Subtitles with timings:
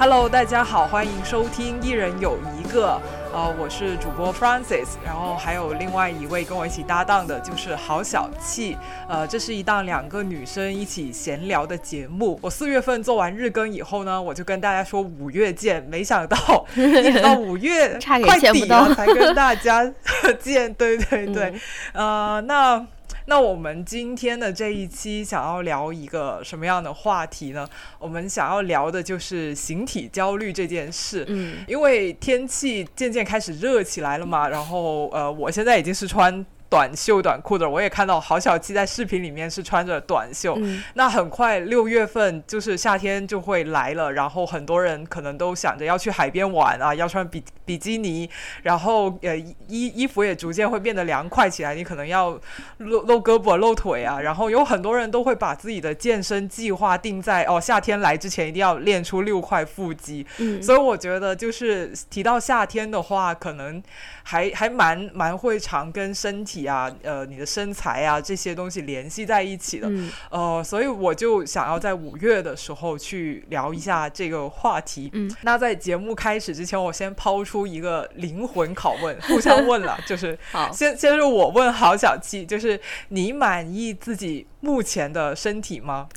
[0.00, 2.98] Hello，大家好，欢迎收听《一人有一个》。
[3.34, 8.78] 呃，我是主播 f r a n c i s 然后还有另外一位跟我一起搭档的，就是郝小气。
[9.06, 12.40] 呃，这是一档两个女生一起闲聊的节目。
[12.40, 19.84] 我四月份做完日更以后呢，我就跟大家说五月见，没想到 一直到五月快底了才跟大家
[20.40, 20.72] 见。
[20.72, 21.52] 对对对，
[21.92, 22.86] 呃，那。
[23.26, 27.68] 那我们今天的这一期想要聊一个什么样的话题呢？
[27.98, 31.24] 我们想要聊的就是形体焦虑这件事。
[31.28, 36.44] 嗯，因为天气渐渐开始热起来了嘛，然后呃，我现在已经是穿。
[36.70, 40.56] 短袖短裤的，我也看到郝小七在视频里面是穿着短袖。
[40.94, 48.30] 那很快六月份就是夏天就会来了，然后很多人可能都想着要去海边玩啊，要穿比比基尼，
[48.62, 52.30] 然后呃衣衣服也逐渐会变得凉快起来，你可能要
[52.78, 60.24] 露露胳膊露腿啊，然后有很多人都会把自己的健身计划定在哦夏天来之前一定要练出六块腹肌。
[60.38, 63.82] 嗯，所以我觉得就是提到夏天的话，可能
[64.22, 66.60] 还还蛮蛮会常跟身体。
[66.70, 69.90] 啊，呃，你的身材啊，这些东西联系在一起的，
[70.30, 75.10] 呃，所以我就想要在五月的时候去聊一下这个话题。
[75.14, 80.38] 嗯，那在节目开始之前，我先抛出一个灵魂拷问，互相问了，就是
[80.72, 86.08] 先先是我问郝小七，就是你满意自己目前的身体吗？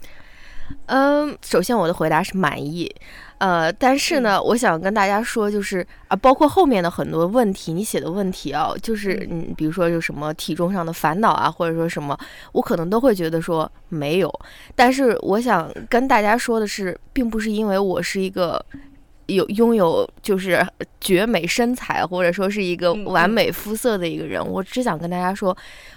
[0.88, 2.94] 嗯，首先我的回答是满意。
[3.40, 12.18] 呃，但是呢，我想跟大家说，就是啊，包括后面的很多问题，你写的问题啊，就是嗯，比如说有什么体重上的烦恼啊，或者说什么，
[12.54, 14.34] 我可能都会觉得说没有。
[14.76, 18.64] 但是我想跟大家说的是，并不是因为我是一个
[19.34, 20.66] 有拥有就是
[21.02, 25.56] 绝美身材，或者说是一个完美肤色的一个人，我只想跟大家说。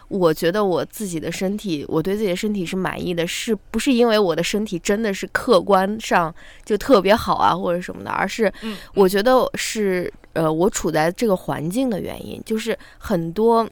[0.08, 6.32] 我觉得我自己的身体，我对自己的身体是满意的，是不是因为我的身体真的是客观上
[6.64, 8.52] 就特别好啊，或者什么的，而是
[8.94, 13.68] 我觉得是呃，我处在这个环境的原因，就是很多。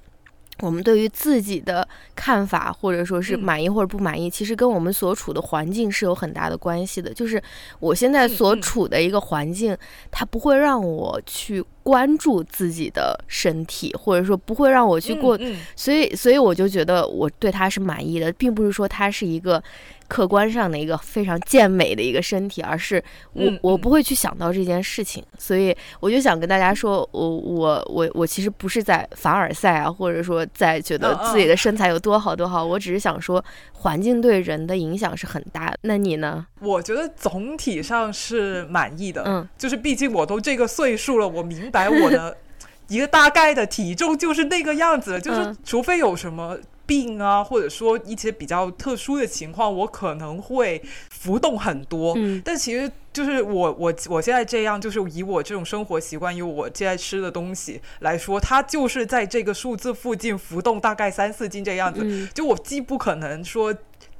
[0.61, 7.13] 我们对于自己的看法，或者说是满意或者不满意，其实跟我们所处的环境是有很大的关系的。
[7.13, 7.43] 就是
[7.81, 9.77] 我现在所处的一个环境，
[10.11, 15.39] 它不会让我去关注自己的身体，或者说不会让我去过，
[15.77, 19.63] 所以，所以我就觉得我对他是满意的，并不是说他是一个。
[20.07, 23.03] 客观上的一个非常健美的一个身体，而是
[23.33, 33.43] 我我不会去想到这件事情，所以我就想跟大家说，我我我我其实不是在凡尔赛啊，或者说在觉得自己的身材有多好多好，我只是想说
[33.73, 35.79] 环境对人的影响是很大的。
[35.81, 36.47] 那你呢？
[36.61, 42.37] 我觉得总体上是满意的，嗯，就是毕竟我都这个岁数了，我明白我的
[42.89, 46.57] 一个大概的体重就是那个样子，就是除非有什么。
[46.87, 52.13] 病啊，或者说一些比较特殊的情况，我可能会浮动很多。
[52.19, 62.29] 嗯，但其实就是我我我现在这样，就是以我这种生活习惯，以我现在吃的东西来说，它就是在这个数字附近浮动，大概三四斤这样子。
[62.35, 63.75] 就我既不可能说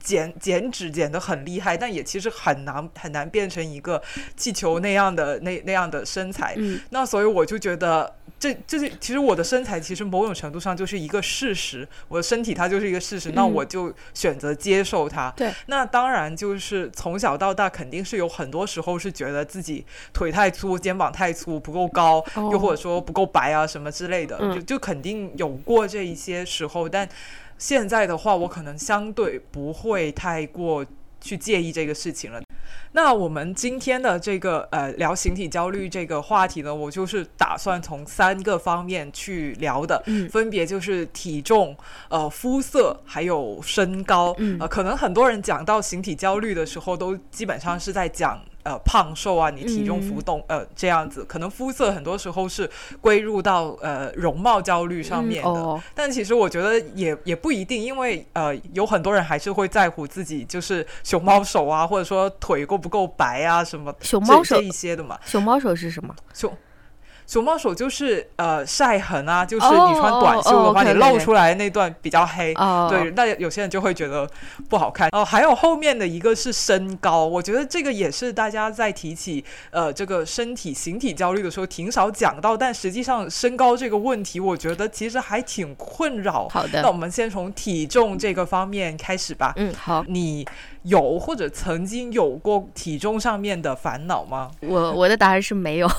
[0.05, 4.01] 减减脂减的很厉害，但也其实很难很难变成一个
[4.37, 6.55] 气球那样的那那样的身材。
[6.59, 8.15] 嗯，那所以我就觉得。
[8.37, 15.31] 这这是其实我的身材，其实某种程度上就是一个事实，我的身体它就是一个事实，那我就选择接受它。
[15.35, 22.23] 对，那当然就是从小到大肯定是有很多时候是觉得自己腿太粗、肩膀太粗、不够高，
[22.53, 26.87] 又或者说不够白啊什么之类的，就就肯定有过这一些时候。
[26.87, 27.09] 但
[27.59, 30.85] 现在的话，我可能相对不会太过
[31.21, 32.41] 去介意这个事情了。
[32.93, 41.77] 那我们今天的这个呃聊形体焦虑这个话题呢，我就是打算从三个方面去聊的，分别就是体重、
[42.09, 44.35] 呃肤色还有身高。
[44.61, 48.41] 呃，可能很多人讲到形体焦虑的时候，都基本上是在讲。
[48.65, 52.69] 呃，胖瘦啊，你体重浮动，呃，这样子，可能肤色很多时候是
[53.01, 55.81] 归入到呃容貌焦虑上面的。
[55.95, 65.19] 但其实我觉得也也不一定，因为呃，有很多人还是会在乎自己就是熊猫手啊，或者说腿够不够白啊，什么熊猫手一些的嘛。
[65.25, 66.15] 熊猫手是什么？
[66.33, 66.53] 熊。
[67.27, 72.55] 熊猫手就是呃晒痕啊，就是你穿短袖的话，你露出来那段比较黑，
[72.89, 74.29] 对，那有些人就会觉得
[74.69, 75.25] 不好看哦。
[75.25, 86.49] 还有后面的一个是身高，我觉得这个也是大家在提起呃这个身体形体焦虑的时候挺少讲到，但实际上身高这个问题，我觉得其实还挺困扰。
[86.49, 89.53] 好的，那我们先从体重这个方面开始吧。
[89.57, 90.47] 嗯，好，你。
[90.85, 94.51] 有或者曾经有过体重上面的烦恼吗？
[94.61, 95.91] 我我的答案是没有，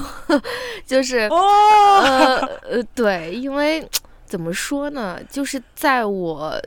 [0.85, 2.37] 就是呃
[2.69, 3.87] 呃对，因为
[4.25, 6.61] 怎么说呢，就是在我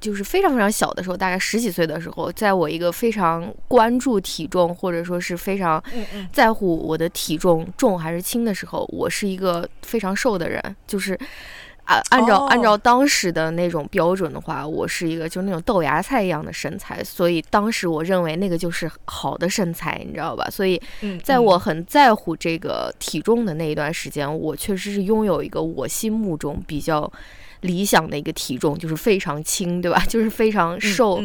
[0.00, 5.82] 就是非常非常小的时候，大概十几岁的时候，在我一个非常关注体重或者说是非常
[6.32, 11.18] 在乎我的体重重还是轻的时候，我是一个非常瘦的人，就是
[11.88, 20.48] 啊，按照按照当时的那种标准的话，我是一个就那种豆芽菜一样的身材，所以当时我认为那个就是好的身材，你知道吧？
[20.50, 20.80] 所以
[21.24, 27.10] 在我很在乎这个体重的那一段时间，我确实是拥有一个我心目中比较。
[27.62, 30.00] 理想的一个体重就是非常轻，对吧？
[30.08, 31.20] 就是非常瘦。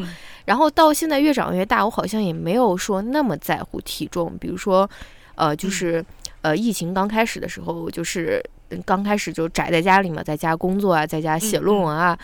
[0.46, 4.36] 然后到现在越长越大，我好像也没有说那么在乎体重。
[4.42, 4.90] 比如说，
[5.36, 6.04] 呃，就是
[6.42, 8.44] 呃，疫情刚开始的时候，就是
[8.86, 12.18] 刚开始就宅在家里嘛，在家工作啊，在家写论文啊，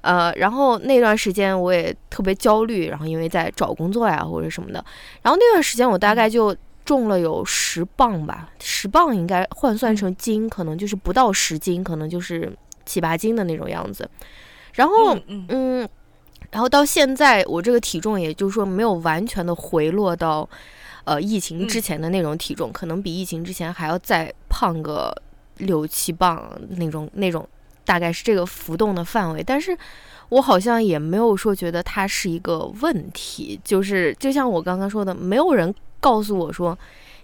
[0.00, 4.84] 呃，然后那段时间我也特别焦虑，然后因为在找工作呀或者什么的。
[5.22, 12.52] 然后那段时间我大概就重了有十磅吧，十磅应该换算成斤，可能就是不到十斤，可能就是。
[12.84, 14.10] 七八斤的那种样子，
[14.72, 15.88] 然后嗯，
[16.50, 20.46] 然后到现在我这个体重，也就是说没有完全的回落到
[21.04, 25.16] 呃疫情之前的那种体重，可能比疫情之前还要再胖个
[25.58, 27.48] 六七磅那种那种，
[27.84, 29.42] 大概是这个浮动的范围。
[29.42, 29.76] 但是
[30.28, 36.78] 我好像也没有说觉得它是一个问题，就是就像我刚刚说的，没有人告诉我说。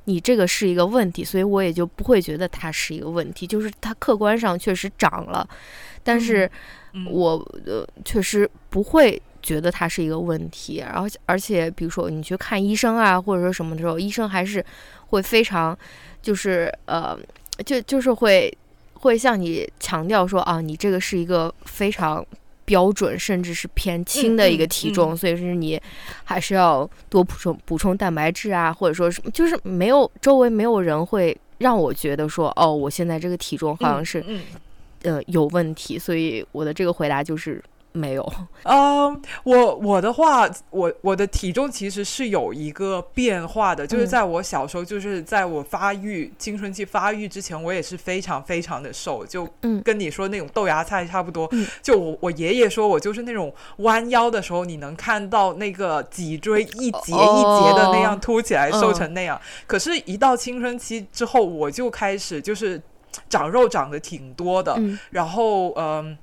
[0.04, 5.46] 你这个是一个问题，所以我也就不会觉得它是一个问题，就是它客观上确实涨了，
[6.02, 6.50] 但是
[7.10, 7.32] 我
[7.66, 10.78] 呃确实不会觉得它是一个问题。
[10.78, 14.64] 然后而且比如说你去看医生啊，或者说什么的时候，医生还是
[15.08, 15.78] 会非常
[16.22, 17.14] 就是呃
[17.64, 18.52] 就就是会
[18.94, 22.24] 会向你强调说啊，你这个是一个非常。
[22.68, 25.80] 标准甚至是偏轻的一个体重，所以说你
[26.24, 34.22] 还是要多补充补充蛋白质啊，或者说什么，就是没有周围没有人会让我觉得说，哦，我现在这个体重好像是
[35.00, 37.64] 呃有问题，所以我的这个回答就是。
[37.92, 38.32] 没有，
[38.64, 49.48] 嗯，我我的话，我我的体重其实是有一个变化的，就是在我小时候，就是在我发育青春期发育之前，我也是非常非常的瘦，就
[49.82, 51.50] 跟你说那种豆芽菜差不多。
[51.82, 59.40] 就我我爷爷说我就是那种弯腰的时候，你能看到那个脊椎一节一节的那样凸起来，瘦成那样。
[59.66, 62.80] 可是，一到青春期之后，我就开始就是
[63.28, 64.78] 长肉长得挺多的，
[65.10, 66.16] 然后嗯。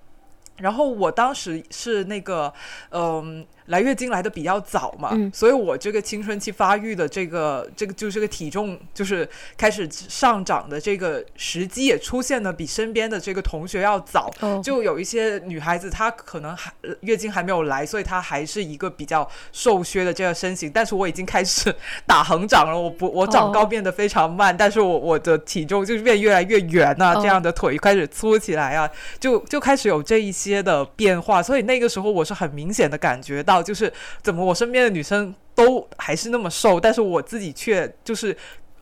[0.57, 2.53] 然后我当时是那个，
[2.91, 3.45] 嗯。
[3.67, 9.27] 来月经来的比较早嘛，所以我这个青春期发育的这个这个就是这个体重就是
[9.57, 14.31] 开始上涨的这个时机也出现的比身边的这个同学要早，
[14.62, 16.71] 就有一些女孩子她可能还
[17.01, 21.73] 月经还没有来，所以她还是一个比较瘦削的这个身形，但是我已经开始
[22.06, 28.88] 打横长了，我不 我长高变得非常慢，但是我我的体重就是变越来越圆呐，这样的腿开始粗起来啊，
[29.19, 33.54] 就就开始有这一些的变化，所以那个时候我是很明显的感觉到。
[33.61, 33.91] 就是
[34.21, 38.35] 怎么我身边的女生都还是那么瘦，但是我自己却就是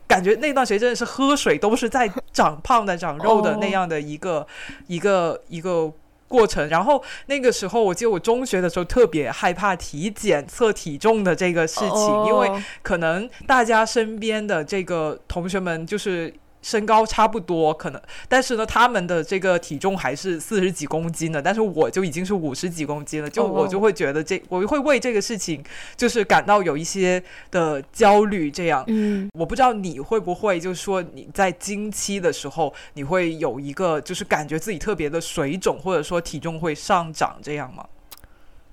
[0.06, 4.46] 感觉那段时间真的是喝水都是在长胖的、长肉的那样的一个
[4.86, 5.92] 一个一个
[6.28, 6.68] 过程。
[6.68, 12.50] 然后那个时候，我记得我中学的时候特别害怕体检测体重的这个事情，因为
[12.82, 16.32] 可能大家身边的这个同学们就是。
[16.64, 25.62] 身高差不多，可能，但是呢，他们的这个体重还是四十几公斤的，但是我就已经是五十几公斤了，就我就会觉得这，我会为这个事情
[25.94, 28.50] 就是感到有一些的焦虑。
[28.50, 37.84] 这样，嗯，我不知道你会不会，就是说你在经期的时候，你会有一个就是感觉自己特别的水肿，或者说体重会上涨这样吗？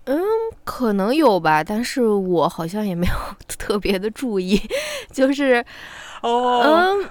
[0.05, 0.21] 嗯，
[0.63, 3.13] 可能有吧，但是我好像也没有
[3.57, 4.61] 特别的注意，
[5.11, 5.65] 就是，
[6.21, 7.09] 哦，嗯。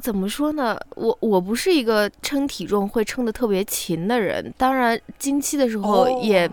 [0.00, 0.78] 怎么说呢？
[0.96, 6.50] 我我不是一个称体重会称的特别勤的人，当然经期的时候也，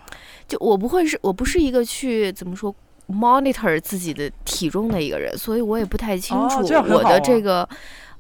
[0.47, 2.73] 就我不会是，我不是一个去怎么说
[3.07, 6.59] monitor 自己的体重的一个人，所以我也不太清楚
[6.89, 7.67] 我的这个。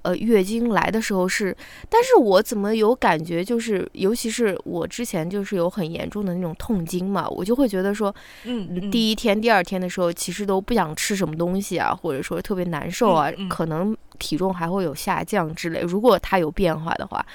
[0.05, 1.57] 呃，月经来的时候是，
[1.89, 8.13] 但是我怎么有感觉，就是尤其是我之前就是有很严重的那种痛经嘛，我就会觉得说，
[8.43, 15.81] 嗯，第一天、第二天的时候，其实都不想吃什么东西啊，或者说特别难受啊，可能体重还会有下降之类。
[15.81, 17.25] 如果它有变化的话，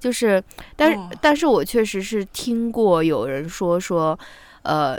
[0.00, 0.42] 就是，
[0.76, 4.18] 但是，但是我确实是听过有人说说，
[4.62, 4.98] 呃。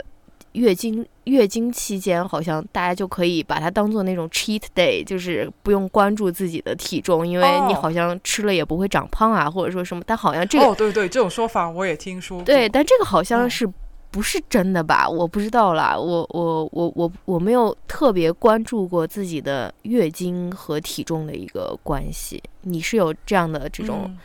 [0.54, 10.02] 月经月经期间，好像大家就可以把它当做那种 cheat day，就是不用关注自己的体重，因为你好像吃了也不会长胖啊，或者说什么。
[10.04, 12.42] 但好像这个哦，对对，这种说法我也听说。
[12.42, 13.64] 对，但这个好像是
[14.10, 15.08] 不是真的吧？
[15.08, 22.42] 我不知道啦，我我我我我没有特别关注过自己的月经和体重的一个关系。
[22.62, 24.16] 你是有这样的这种，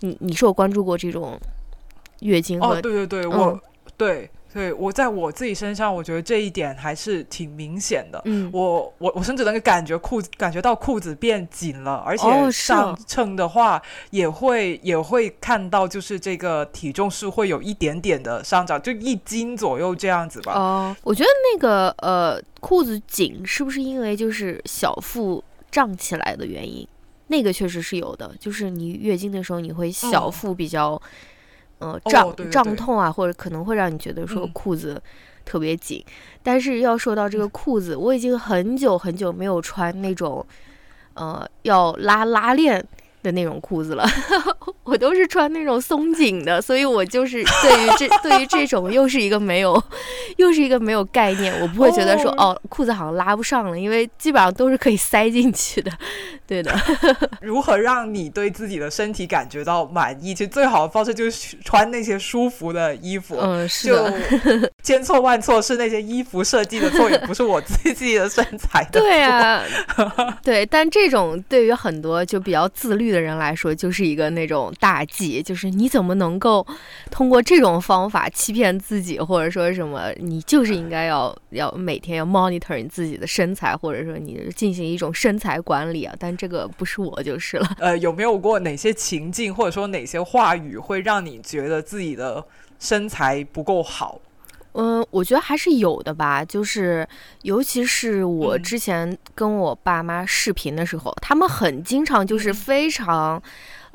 [0.00, 1.38] 你你是有关注过这种
[2.20, 2.60] 月经？
[2.60, 3.60] 哦，对对对，我
[3.96, 4.30] 对。
[4.56, 8.22] 对我在我自己身上，我觉得这一点还是挺明显的。
[8.24, 20.54] 嗯，我我我甚至能够感觉裤子感觉到裤子变紧了，而且上哦称的话也会也会看到，就是这个体重是会有一点点的上涨，就一斤左右这样子吧。
[20.54, 26.88] 哦，我觉得那个呃裤子紧是不是因为就是小腹胀起来的原因？
[27.26, 30.98] 那个确实是有的，就是你月经的时候你会小哦腹比较、
[31.78, 34.50] 呃哦胀、胀痛啊，或者可能会让你觉得说嗯。
[34.52, 35.00] 裤子
[35.44, 36.04] 特别紧。
[36.42, 40.44] 但是要说到这个裤子，我已经很久很久没有穿那种
[41.14, 42.84] 呃要拉拉链
[43.22, 44.06] 的那种裤子了，
[44.86, 49.82] 我都是穿那种松紧的，所以我就是对于这 对于这种又是一个没有
[50.36, 55.90] 又是一个没有概念，我不会觉得说哦哦裤子好像拉不上了，因为基本上都是可以塞进去的，
[56.46, 56.72] 对的，
[57.42, 60.32] 如何让你对自己的身体感觉到满意？
[60.32, 63.36] 其实最好的方式就是穿那些舒服的衣服。
[63.40, 69.00] 嗯，是就的， 千错万错是那些衣服设计的错，也不是我自己的身材的错。
[69.00, 69.62] 对啊，
[70.42, 76.66] 对，但这种对于很多就比较自律的人来说，就是一个那种大忌，就是你怎么能够
[77.10, 87.68] 通过这种方法欺骗自己，或者说什么，你就是应该要要每天要 monitor 你自己的身材，或者说你进行一种身材管理啊，但这个不是我就是了。
[87.78, 92.44] 呃，有没有过哪些情境，或者说哪些话语，会让你觉得自己的
[92.78, 94.20] 身材不够好？
[94.78, 97.08] 嗯，我觉得还是有的吧，就是
[97.44, 103.42] 尤其是我嗯之前跟我爸妈视频的时候，他们很经常就是嗯非常，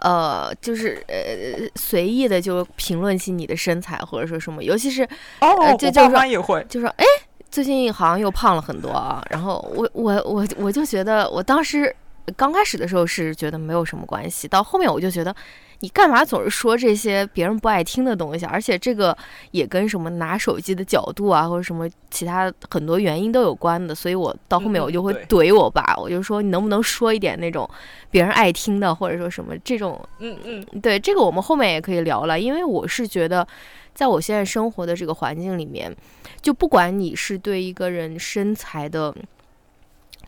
[0.01, 5.03] 呃，就是呃随意的就评论起你的身材或者说什么，尤其是
[5.39, 6.63] 哦，呃就就说妈也会。
[6.69, 7.05] 就说哎，
[7.49, 11.95] 最近好像又胖了很多啊，然后我我我我就觉得我当时
[12.35, 15.35] 刚开始的时候是觉得没有什么关系，到后面我就觉得。
[15.81, 18.45] 你干嘛总是说这些别人不爱听的东西？
[18.45, 19.15] 而且这个
[19.51, 23.93] 也跟什么拿手机的角度啊，或者什么其他很多原因都有关的。
[23.93, 27.69] 所以我到后面嗯我就会怼我爸，我就说你能不能说一点那种
[28.09, 33.47] 别人爱听的，或者说什么这种嗯嗯对，这个我们后面也可以聊了，因为我是觉得，
[33.93, 35.95] 在我现在生活的这个环境里面，
[36.41, 39.15] 就不管你是对一个人身材的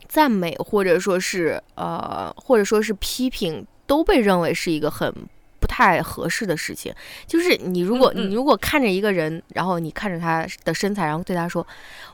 [0.08, 5.33] 赞美，或者说是呃，或者说是批评，都被认为是一个很不
[5.74, 6.94] 太合适的事情。
[7.26, 8.30] 就是你如果、嗯嗯。
[8.30, 11.66] 你如果看着一个人，然后你看着他的身材，然后对他说：“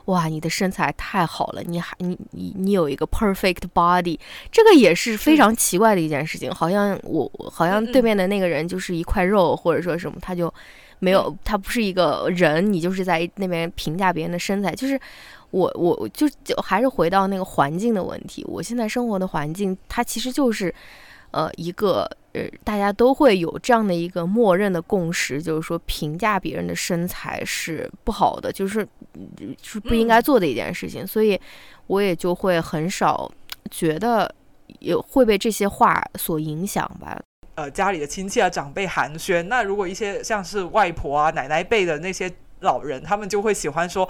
[0.06, 4.18] 哇，你的身材太好了，你还你你你有一个 perfect body。”
[4.50, 10.52] 这个也是非常奇怪的一件事情，好像我我好像对面的那个人就是一块肉，或者说什么，他就
[10.98, 14.98] 没有，他不是一个人，你就是在那边评价别人的身材，就是
[15.50, 20.74] 我我我就就还是回到那个环境的问题，我现在生活的环境，它其实就是
[21.32, 31.40] 呃一个呃大家都会有这样的一个默认的共识，就是说评价别人的身材是不好的，就是嗯是不应该嗯做的一件事情，所以
[31.86, 33.30] 我也就会很少
[33.70, 34.32] 觉得
[34.78, 37.20] 也会被这些话所影响吧。
[37.54, 39.42] 呃，家里的亲戚啊、长辈寒暄。
[39.44, 44.08] 那如果一些像是外婆啊、奶奶辈的那些老人，他们就会喜欢说。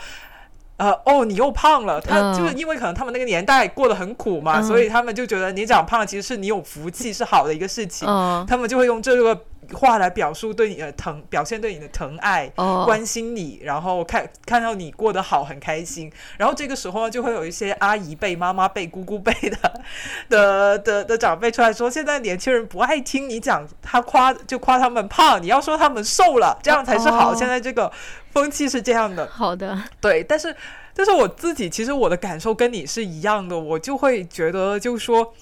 [0.81, 2.01] 呃哦，你又胖了。
[2.01, 8.09] 他嗯就是因为可能他们那个年代过得很苦嘛，嗯所以他们就觉得你长胖其实是你有福气，是好的一个事情。
[8.09, 9.39] 嗯，他们就会用这个
[9.75, 12.51] 话来表述对你的疼，表现对你的疼爱。
[12.57, 16.11] 哦，关心你，然后看看到你过得好，很开心。
[16.37, 19.81] 然后这个时候呢，就会有一些阿姨辈、妈妈辈、姑姑辈的
[20.29, 27.33] 的的的长辈出来说，现在年轻人不爱听你讲，他夸就夸他们胖，你要说他们瘦了，这样才是好。
[27.33, 27.91] 哦现在这个
[28.33, 30.23] 风气是这样的，好的，对。
[30.25, 30.55] 但是，
[30.95, 35.35] 但是我自己其实我的感受跟你是一样的，我就会觉得，就是说，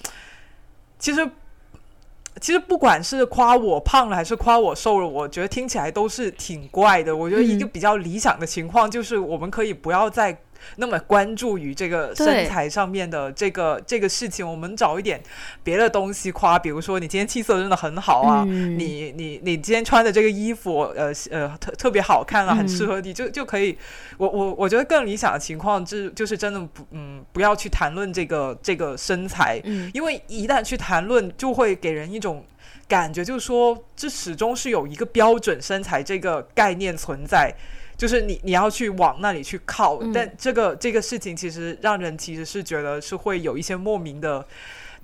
[0.97, 1.29] 其实。
[2.39, 7.15] 其实不管是夸我胖了还是夸我瘦了，我觉得听起来都是挺怪的。
[7.15, 10.35] 我觉得一个嗯比较理想的情况就是，我们可以不要再
[10.77, 15.21] 那么关注于这个身材上面的这个这个事情，我们找一点
[15.63, 23.77] 别的东西夸，比如说你今天气色真的很好啊，嗯你你你今天穿的这个衣服，呃呃特特别好看啊，很适嗯合你，就就可以。
[24.17, 32.43] 我我我觉得更理想的情况就是就是真的不嗯不要去谈论这个这个身材，嗯因为一旦去谈论，就会给人一种
[32.87, 37.53] 感觉，就是说这始终是有一个标准身材这个概念存在。
[37.99, 44.45] 就是你你要去往那里去靠，嗯但这个这个事情其实让人其实是觉得是会有一些莫名的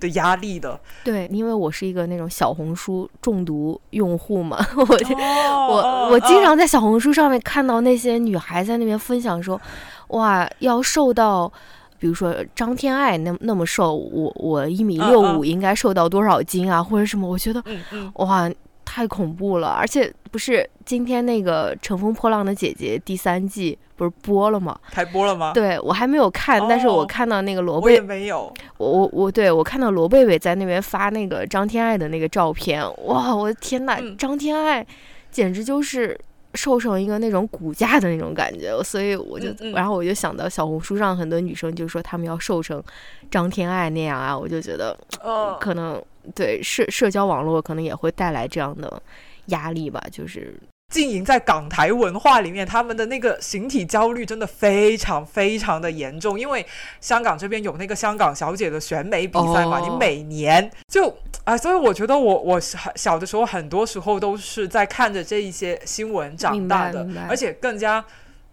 [0.00, 0.80] 的压力的。
[1.04, 9.60] 对，因为我是一个那种小红书中毒用户嘛， 我我我经常在小红书上面看到那些女孩在那边分享说，
[10.08, 11.52] 哇，要瘦到，
[11.98, 17.28] 比如说张天爱那那么瘦，我我一米嗯六嗯五应该瘦到多少斤啊，或者什么？
[17.28, 18.50] 我觉得嗯嗯，哇，
[18.96, 19.68] 太太恐怖了。
[19.68, 24.78] 而且不是今天那个《乘风破浪的姐姐》第三季不是播了吗？
[24.90, 25.52] 开播了吗？
[25.52, 28.52] 对我还没有看，但是我看到那个罗我也贝，没有。
[28.78, 34.86] 我我我对我看到罗贝贝在那边发那个张天爱的那个照片，哇，我的天呐，嗯张天爱
[35.30, 36.18] 简直就是。
[36.54, 42.82] 瘦成一个那种骨架的那种感觉，所以我就，嗯嗯然后我就想到小红书上很多女生就说她们要瘦成
[43.30, 46.02] 张天爱那样啊，我就觉得嗯，可能
[46.34, 49.02] 对社社交网络可能也会带来这样的
[49.46, 50.58] 压力吧，就是。
[50.92, 56.38] 经营在港台文化里面，他们的那个形体焦虑真的非常非常的严重。
[56.38, 56.64] 因为
[57.00, 59.82] 香港这边有那个香港小姐的选美比赛嘛，哦。
[59.82, 68.04] 你每年就啊，所以我觉得我我小小的时候，很多时候都是在看着这一些新闻长大的而且更加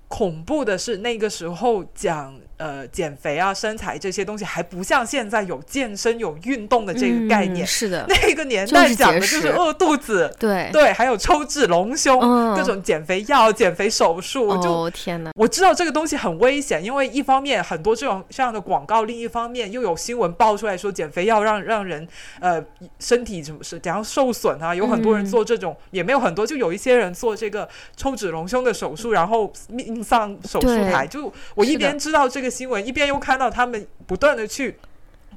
[0.08, 7.66] 恐怖的是，那个时候讲呃减肥啊、身材这些东西，还不像现在有健身、有运动的这个概念。
[7.66, 12.54] 嗯、是的，那个年代讲的就是饿肚子，对，对，还有抽脂隆胸，嗯。
[12.54, 22.08] 各种减肥药、减肥手术，就哦天哪，我知道这个东西很危险，因为一方面很多这种这样的广告，另一方面又有新闻爆出来说减肥药让让人
[22.40, 22.64] 呃
[23.00, 27.68] 身体怎么是怎样受损啊，有很多人嗯做这种，也没有很多，就有一些人做这个
[27.98, 31.08] 抽脂隆胸的手术，然后命丧手术台。
[31.08, 34.78] 就我一边知道这个新闻，一边又看到他们不断的去。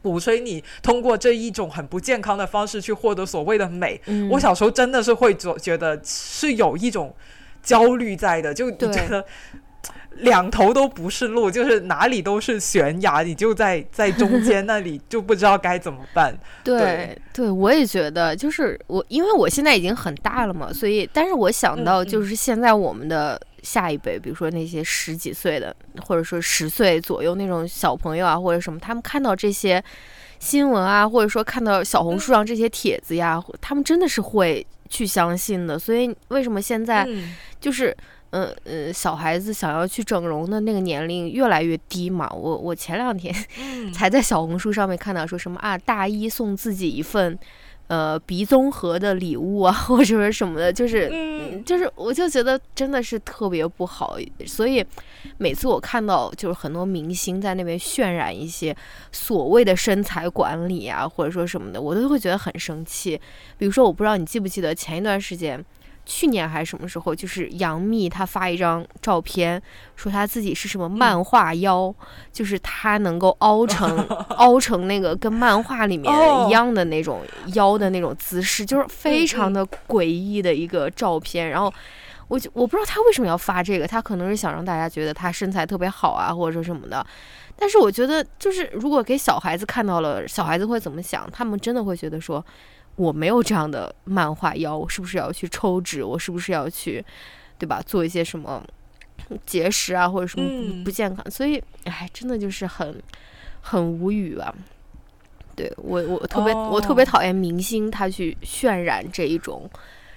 [0.02, 7.12] 鼓吹你通过这一种很不健康的方式去获得所谓的美，嗯我小时候真的是会觉觉得是有一种
[7.60, 9.24] 焦虑在的，就你觉得
[10.18, 16.38] 两头都不是路，就是哪里都是悬崖，你就在在中间那里就不知道该怎么办。
[16.62, 25.74] 对对对，我也觉得，就是我，因为我现在已经很大了嘛，所以，但是我想到，就是现在我们的下一辈，比如说那些十几岁的，
[26.06, 29.82] 或者说十岁左右那种小朋友啊，或者什么，他们看到这些
[30.38, 35.76] 新闻啊，或者说看到小红书上这些帖子呀，他们真的是会去相信的。
[35.76, 37.96] 所以，为什么现在嗯就是？
[38.30, 42.28] 呃呃，小孩子想要去整容的那个年龄越来越低嘛。
[42.28, 47.38] 我我前两天嗯才在小红书上面看到说什么啊，大一送自己一份，
[47.88, 54.18] 呃，鼻综合的礼物啊，或者是什么的，就是，嗯就是，我就觉得真的是特别不好。
[54.46, 54.84] 所以
[55.38, 58.76] 每次我看到就是很多明星在那边渲染一些
[59.12, 63.20] 所谓的身材管理啊，或者说什么的，我都会觉得很生气。
[63.56, 65.64] 比如说，我不知道你记不记得前一段时间。
[66.06, 69.60] 去年还是什么时候，就是杨幂她发一张照片，
[69.96, 71.92] 说她自己是什么漫画腰，
[72.32, 73.98] 就是她能够凹成
[74.38, 77.22] 凹成那个跟漫画里面哦一样的那种
[77.54, 81.50] 腰的那种姿势，就是非常的诡异的一个照片。
[81.50, 81.72] 然后
[82.28, 87.04] 我就我不知道她为什么要发这个，她可能是想让大家觉得她身材特别好啊，或者说什么的。
[87.56, 91.28] 但是我觉得，就是如果给小孩子看到了，小孩子会怎么想？
[91.32, 92.44] 他们真的会觉得说。
[92.96, 96.02] 我没有这样的漫画腰，我是不是要去抽脂？
[96.02, 97.04] 我是不是要去，
[97.58, 97.80] 对吧？
[97.86, 98.64] 做一些什么
[99.44, 101.30] 节食啊，或者什么嗯不健康？
[101.30, 103.00] 所以，哎，真的就是很
[103.60, 104.54] 很无语啊。
[105.54, 109.68] 对我，我特别、哦我特别讨厌明星他去渲染这一种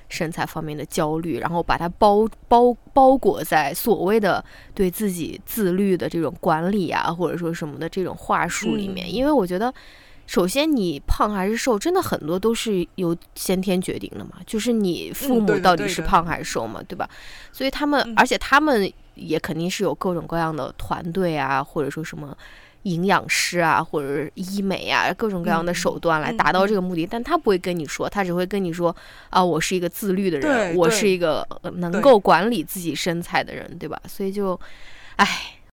[0.09, 9.07] 身材方面的焦虑，然后把它包包包裹在所谓的对自己自律的这种管理啊，或者说什么的这种话术里面。
[9.07, 9.73] 嗯因为我觉得，
[10.29, 17.09] 首先你胖还是瘦，真的很多都是由先天决定的嘛，就是你父母到底是胖还是瘦嘛，对吧？
[17.51, 22.37] 所以他们，嗯而且他们也肯定是有各种各样的团队啊，或者说什么。
[22.83, 28.95] 营养师啊，或者是医美啊，各种各样的嗯手段来嗯达到这嗯个目的，但他不会跟你说，他只会跟你说
[29.29, 34.01] 啊，我是一个自律的人，我是一个呃能够管理自己身材的人，对吧？
[34.07, 34.57] 所以就，
[35.17, 35.27] 唉，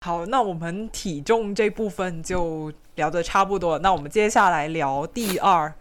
[0.06, 5.74] 好，那我们体重这部分就聊得差不多了，那我们接下来聊第二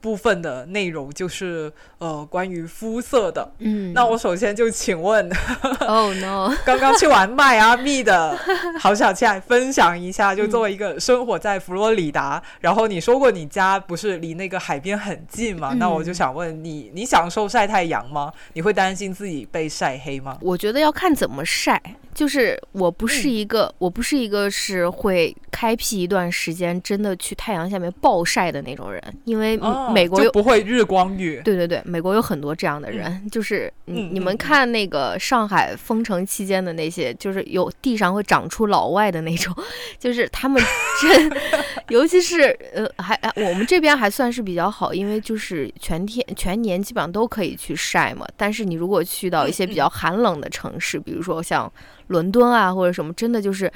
[0.00, 3.52] 部分的内容，就是呃关于肤色的。
[3.58, 5.30] 嗯，那我首先就请问，
[5.86, 8.34] 哦 no， 刚刚去玩迈阿密的
[8.80, 15.74] 好小倩来分享一下，就作为一个生活在佛罗里达，然后你说过你家不是离那个海边很近嘛？
[15.74, 18.32] 嗯那我就想问你，你享受晒太阳吗？
[18.54, 20.38] 你会担心自己被晒黑吗？
[20.40, 21.78] 我觉得要看怎么晒，
[22.16, 23.30] 就是我不是嗯。
[23.30, 31.40] 一个，我不是一个是会开辟一段时间真的去太阳下面暴晒的那种人，因为哦美国不会日光浴。
[31.44, 34.36] 对对对，美国有很多这样的人，就是你嗯你们嗯。
[34.38, 39.54] 看那个上海封城期间的那些，就是有地上会长出老外的那种，
[39.98, 40.62] 就是他们
[41.02, 41.30] 真，
[41.90, 48.26] 尤其是呃还还我们这边还算是比较好，因为就是全天全年基本上都可以去晒嘛。
[48.36, 51.70] 但是你如果去到一些比较寒冷的城市，比如说像
[52.08, 53.70] 伦敦啊或者什么，真的就是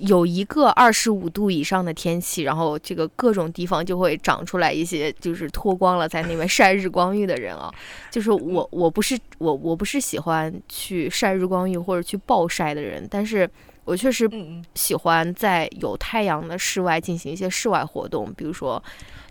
[0.00, 7.72] 有一个二十五度以上的天气，然后这个各种地方就会长出来一些就是脱光了在那边晒日光浴的人啊。
[8.10, 13.48] 就是我我不是我我不是喜欢去晒日光浴或者去暴晒的人，但是
[13.84, 14.28] 我确实
[14.74, 18.82] 喜欢在有太阳的室外进行一些室外活动，比如说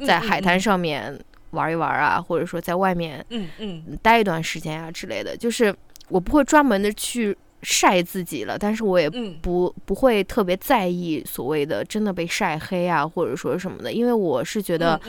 [0.05, 5.35] 在海滩上面玩一玩啊，或者说在外面嗯嗯待一段时间啊之类的。
[5.35, 5.75] 就是
[6.07, 7.37] 我不会专门的去。
[7.63, 14.99] 晒自己了，但是我也不不会特别在意所谓的真的被晒黑啊，或者说什么的，因为我是觉得，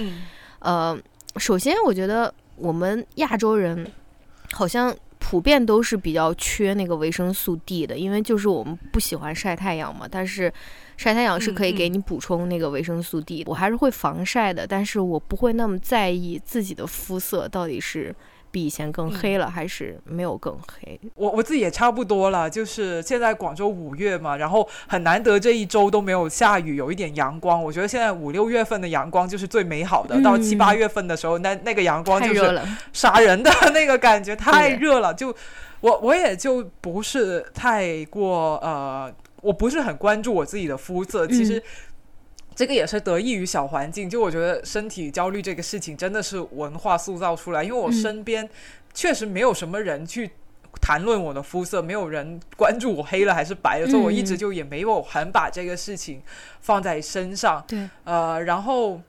[0.60, 0.98] 呃，
[1.36, 3.86] 首先我觉得我们亚洲人
[4.52, 10.50] 好像普遍都是比较缺那个维生素 D 的，因为就是我们不喜欢晒太阳嘛，但是
[10.96, 18.14] 晒太阳是可以给你补充那个维生素 D，我还是会防晒的，但是我不会那么在意自己的肤色到底是。
[18.50, 20.98] 比以前更黑了，还是没有更黑？
[21.14, 27.62] 我我自己也差不多了，就是现在广州五月嘛，然后很难得这一周都没有下雨，有一点阳光。
[27.62, 32.60] 我觉得现在五六月份的阳光就是最美好的，到七八月份的时候，那那个阳光就是
[32.92, 35.12] 杀人的那个感觉，太热了。
[35.12, 35.34] 就
[35.80, 41.62] 我我也就不是太过呃，我不是很关注我自己的肤色，其实。
[42.58, 48.50] 这个也是得益于小环境，就我觉得身体焦虑这个事情真的是文化塑造出来，因为我身边
[48.92, 50.28] 确实没有什么人去
[50.80, 56.20] 谈论我的肤色，没有人关注我黑了还是白了，所以我一直就也没有很把这个事情
[56.60, 57.64] 放在身上。
[57.68, 59.00] 对，呃，然后，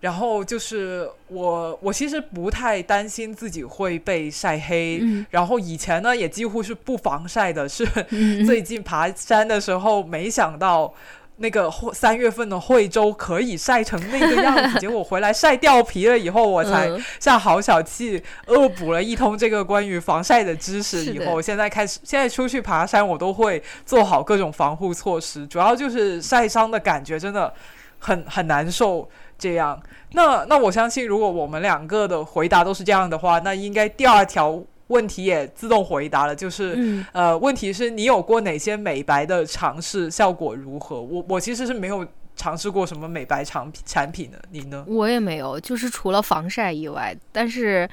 [0.00, 7.86] 然后就是我，我其实不太担心自己会被晒黑，然后以前呢也几乎是不防晒的，是
[8.44, 10.92] 最近爬山的时候没想到。
[11.36, 21.04] 那个三月份的惠州可以晒成那个样子， 结果回来晒掉皮了以后，我才像好小气恶补了一通这个关于防晒的知识。
[21.06, 25.46] 以后现在开始，现在出去爬山，我都会做好各种防护措施。
[25.46, 27.52] 主要就是晒伤的感觉真的
[27.98, 29.08] 很很难受。
[29.38, 34.62] 这样，那那我相信，如果我们两个的回答都是这样的话，那应该第二条。
[34.92, 41.00] 问题也自动回答了，就是呃，问题是你有过哪些美白的尝试，效果如何？
[41.00, 44.84] 我我其实是没有尝试过什么美白产品产品呢，你呢？
[44.86, 47.88] 我也没有，就是除了防晒以外，但是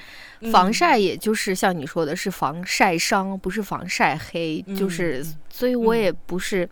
[0.52, 6.68] 防晒也就是像你说的是防晒伤，不是防晒黑，就是所以我也不是，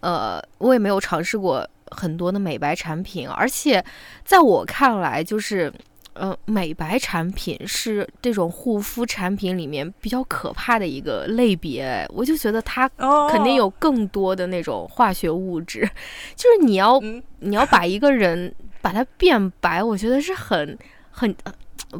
[0.00, 3.84] 呃，我也没有尝试过很多的美白产品，而且
[4.24, 5.72] 在我看来，就是。
[6.18, 12.88] 呃，美白产品是这种护肤产品里面比较可怕的一个类别，我就觉得它
[13.30, 15.88] 肯定有更多的那种化学物质，
[16.34, 17.00] 就是你要
[17.40, 20.78] 你要把一个人把它变白，我觉得是很
[21.10, 21.34] 很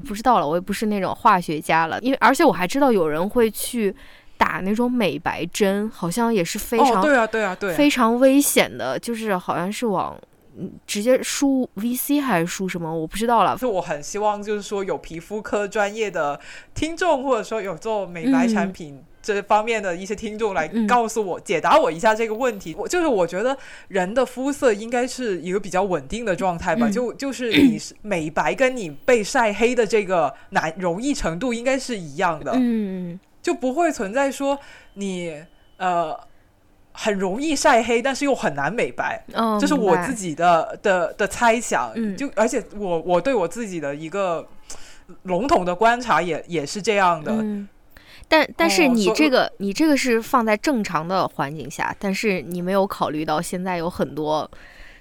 [0.07, 3.95] 不知道了，我也不是那种化学家了，因为而且我还知道有人会去
[4.37, 10.19] 打那种美白针，好像也是非常对啊对啊对，非常危险的，就是好像是往。
[10.87, 12.93] 直接输 VC 还是输什么？
[12.95, 13.57] 我不知道了。
[13.59, 16.41] 就我很希望，就是说有皮肤科专业的
[16.75, 22.75] 听众，或者说有做美白产品这方面的一些听众来告诉我、解答我一下这个问题。
[22.79, 23.57] 我就是我觉得
[23.89, 26.89] 人的肤色应该是一个比较稳定的状态吧。
[26.89, 32.53] 就就是你美白跟你被晒黑的这个难容易程度应该是一样的。
[32.55, 34.59] 嗯，就不会存在说
[34.95, 35.35] 你
[35.77, 36.19] 呃。
[36.99, 39.23] 很容易晒黑，但是又很难美白，
[39.61, 41.93] 这是我自己的的的猜想。
[41.95, 44.49] 嗯就而且我我对我自己的一个
[45.25, 47.45] 笼统的观察也也是这样的。
[48.29, 54.51] 但但是你这个你这个是放在正常的环境下，但是你没有考虑到现在有很多，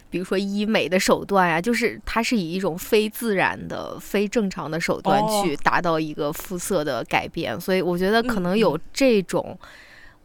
[0.10, 9.58] 比如说医美的手段呀，就是它是以一种非自然的、非正常的手段去达到一个肤色的改变，所以我觉得可能有这种。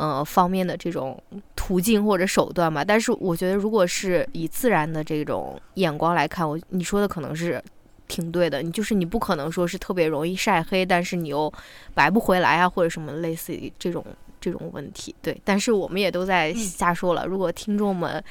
[0.01, 1.23] 呃，方面的这种
[1.55, 7.63] 途径或者手段吧，但是我觉得，如果是以自然的这种眼光来看，我你说的可能是
[8.09, 8.63] 挺对的。
[8.63, 11.53] 你就是你不可能说是特别容易晒黑，但是你又
[11.93, 14.03] 白不回来啊，或者什么类似于这种。
[14.41, 17.27] 这种问题，对，但是我们也都在瞎说了。
[17.27, 18.23] 如果听众们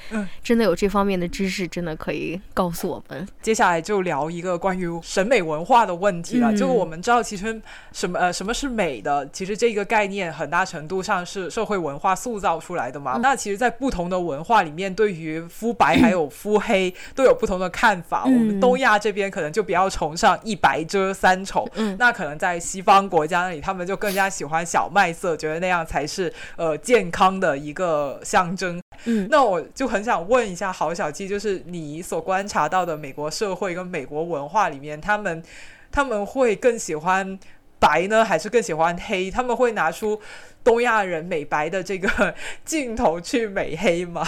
[0.43, 3.27] 真的有这方面的知识，真的可以告诉我们。
[3.41, 6.51] 接下来就聊一个关于审美文化的问题了。
[6.55, 13.19] 就我们知道，其实什么呃什么是美的，其实这个概念很大程度上是社会文化塑造出来的嘛。
[13.21, 18.23] 那其实，在不同的文化里面，对于肤白 还有肤黑都有不同的看法。
[18.25, 25.98] 我们东亚这边可能就比较崇尚一白遮三丑，嗯那可能在西方国家那里，他们就更加喜欢小麦色，觉得那样才。
[25.99, 28.81] 还是呃健康的一个象征。
[29.03, 35.43] 嗯，那我就很想问一下郝小季，就是你所观察到的美国社会跟美国文化里面，他们
[35.91, 37.37] 他们会更喜欢
[37.79, 39.29] 白呢，还是更喜欢黑？
[39.29, 40.21] 他们会拿出
[40.63, 42.33] 东亚人美白的这个
[42.63, 44.25] 镜头去美黑吗？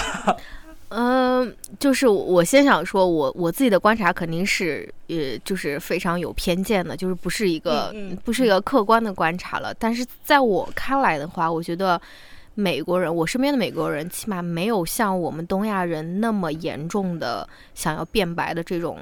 [0.93, 9.73] 嗯，就是我先想说，我我自己的观察肯定是，呃，就是非常有偏见的，就是不是一个不是一个客观的观察了。
[9.79, 11.99] 但是在我看来的话，我觉得
[12.55, 18.99] 美国人，我身边的美国人，起码没有像我们东亚人那么严重的想要变白的这种。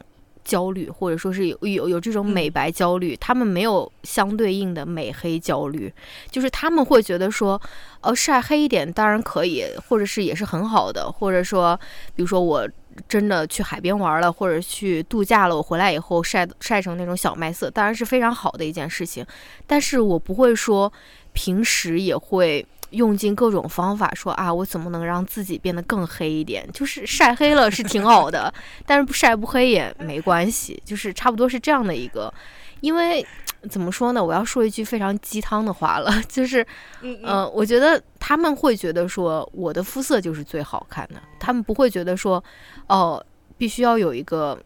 [0.50, 5.94] 焦虑，或者说是有有有这种美白焦虑，他们没有相对应的美黑焦虑，
[6.32, 7.62] 就是他们会觉得说，
[8.02, 11.80] 呃，晒黑一点当然可以，或者是也是很好的，或者说，
[12.16, 12.68] 比如说我
[13.08, 19.24] 真的去海边玩了，或者去度假了，我回来以后晒晒成那种小麦色，当然是非常好的一件事情，
[19.68, 20.92] 但是我不会说
[21.32, 22.66] 平时也会。
[22.92, 26.68] 用尽各种方法说啊，我怎么能让自己变得更黑一点？
[26.72, 28.54] 就是晒黑了是挺好的，
[28.86, 32.34] 但是不晒不黑也没关系，就是差不多是这样的一个。
[32.82, 33.26] 因为
[33.70, 34.24] 怎么说呢？
[34.24, 36.66] 我要说一句非常鸡汤的话了，就是，
[37.02, 42.44] 嗯，我觉得他们会觉得说我的肤色就是最好看的，他们不会觉得说，
[42.88, 43.24] 哦，
[43.58, 44.58] 必须要有一个。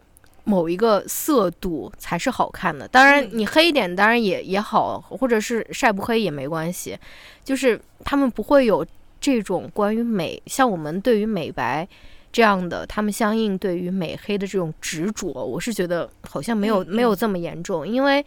[0.45, 6.97] 某一个色度才是好看的，当然你黑一点当然也也好，或者是晒不黑也没关系，
[7.45, 8.85] 就是他们不会有
[9.21, 11.87] 这种关于美，像我们对于美白
[12.31, 18.25] 这样的，他们相应对于美黑的这种执着，我是觉得好像没有没有这么严重，因为，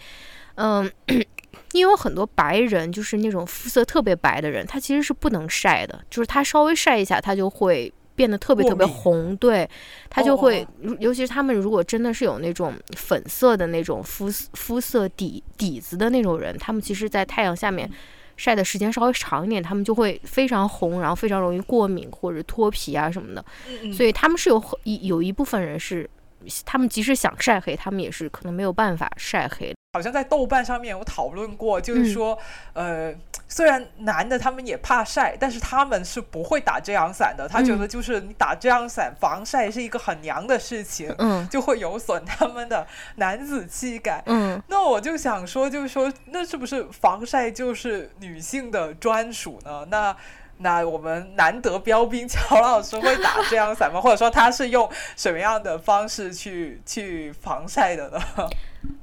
[0.54, 0.90] 嗯，
[1.72, 7.92] 因为很多白人就是那种肤色特别白的人，他其实是不能晒的，就是他稍微晒一下他就会。
[8.16, 9.68] 变得特别特别红，对，
[10.10, 10.66] 它就会，
[10.98, 17.88] 尤其是他们如果真的是有那种粉色的那种肤肤色底底子的那种人，他们其实，在太阳下面
[18.36, 23.44] 晒的时间稍微长一点，他们就会非常红，然后非常容易过敏或者脱皮啊什么的。
[23.92, 26.08] 所以他们是有一有一部分人是，
[26.64, 29.74] 他们即使想晒黑，他们也是可能没有办法晒黑。
[29.96, 32.38] 好像在豆瓣上面有讨论过，就是说，
[32.74, 33.10] 呃，
[33.48, 37.48] 虽然男的他们也怕晒，但是他们是不会打遮阳伞的。
[37.48, 44.22] 他觉得就是你打遮阳伞防晒是一个很娘的事情，嗯，就会有损他们的男子气概。
[44.26, 49.86] 嗯，那我就想说，就是说，那是不是防晒就是女性的专属呢？
[49.88, 50.14] 那
[50.58, 54.00] 那我们难得标兵乔老师会打遮阳伞吗？
[54.00, 58.20] 或者说他是用什么样的方式去去防晒的呢？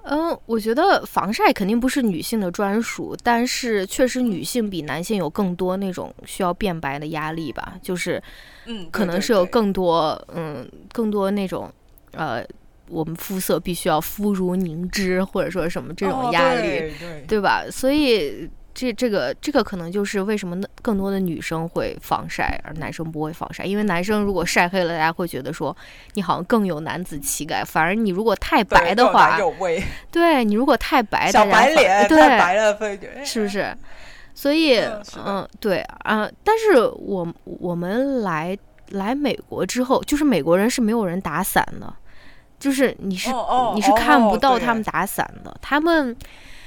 [0.04, 8.22] 嗯，我觉得防晒肯定不是女性的专属，但是确实女性比男性有更多那种需要变白的压力吧，就是，
[8.66, 11.72] 嗯，可能是有更多，嗯，更多那种，
[12.12, 12.46] 呃，
[12.90, 16.92] 我们肤色必须要肤如凝脂，或者说什么这种压力，
[17.28, 17.66] 对吧？
[17.72, 18.50] 所以。
[18.74, 23.64] 这这个这个可能就是为什么更多的女生会防晒，而男生不会防晒。
[23.64, 25.76] 因为男生如果晒黑了，大家会觉得说
[26.16, 29.38] 你好像更有男子气概，反而你如果太白的话，
[30.12, 32.78] 对你如果太白，小白脸太白了，
[33.24, 33.76] 是不是？
[34.34, 34.80] 所以，
[35.24, 36.28] 嗯，对啊。
[36.44, 38.58] 但是我我们来
[38.90, 41.94] 来美国之后，就是美国人是没有人打伞的，
[42.60, 43.30] 就是你是
[43.76, 46.18] 你是看不到他们打伞的，他们，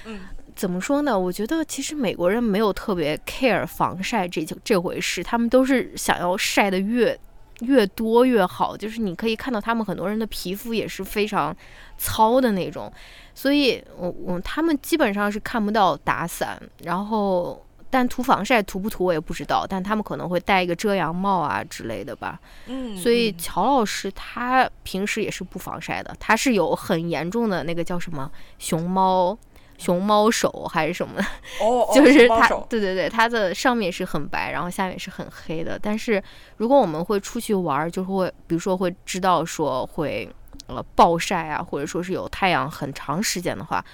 [0.04, 0.20] 嗯。
[0.56, 1.16] 怎么说呢？
[1.16, 7.16] 我觉得其实美国人没有特别 care 防晒这这回事，他们都是想要晒的越
[7.60, 8.74] 越多越好。
[8.74, 11.54] 就是你可以看到他们很多人的皮肤也是非常
[11.98, 12.90] 糙的那种，
[13.34, 22.40] 所以我我他们基本上是看不到打伞，然后但涂防晒涂不涂我也不知道，但他们可能会戴一个遮阳帽啊之类的吧。
[22.66, 29.36] 嗯，所以乔老师他平时也是不防晒的，他是有很严重的那个叫什么熊猫。
[29.78, 31.24] 熊猫手还是什么的，
[31.94, 35.78] 就是它，对对对，它的上面是很白，然后下面是很黑的。
[35.78, 36.22] 但是
[36.56, 40.28] 如果我们会出去玩，就会比如说会知道说会
[40.66, 43.84] 呃暴晒啊，或者说是有太阳很长时间的话，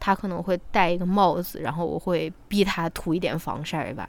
[0.00, 4.06] 他可能会戴一个帽子，然后我会逼他涂一点防晒吧。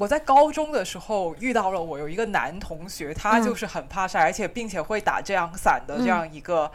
[0.00, 6.72] 我在高中的时候遇到了我有一个男同学，他就是很怕晒，而且并且会打遮阳伞的这样一个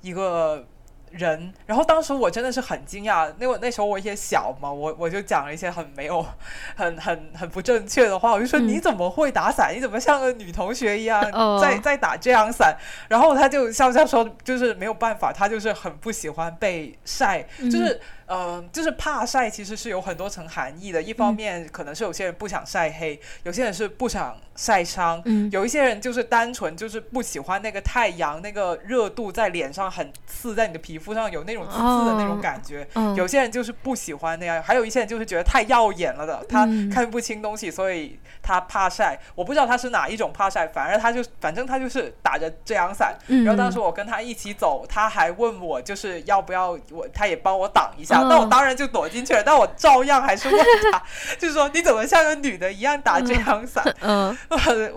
[0.00, 0.66] 一个
[1.12, 1.54] 人。
[1.66, 6.26] 然后当时我真的是很惊讶，那我那时候我也小嘛，我我就讲了一些很没有、
[6.74, 9.72] 很很很不正确的话，我就说你怎么会打伞？
[9.72, 11.22] 你怎么像个女同学一样
[11.60, 12.76] 在在打遮阳伞？
[13.08, 18.00] 然后他就笑笑说，就是没有办法，他就是很不喜欢被晒，就是。
[18.26, 21.00] 呃，就是怕晒，其实是有很多层含义的。
[21.00, 32.86] 一方面，可能是有些人不想晒黑，有些人是不想晒伤，嗯有一些人就是单纯就是不喜欢那个太阳那个热度在脸上很刺，在你的皮肤上有那种刺刺的那种感觉。
[32.94, 39.18] 嗯，有些人就是不喜欢那样，还有一些人就是觉得太耀眼了的，他嗯看不清东西，所以他怕晒。
[39.34, 43.16] 我不知道他是哪一种怕晒，反而他就反正他就是打着遮阳伞。
[43.28, 51.02] 嗯然后当时我跟他一起走，他还问我就是要不要我，他也帮我挡一下，嗯我当然就躲进去了，但我照样还是问他，
[51.38, 53.84] 就是说你怎么像个女的一样打遮阳伞？
[54.00, 54.36] 嗯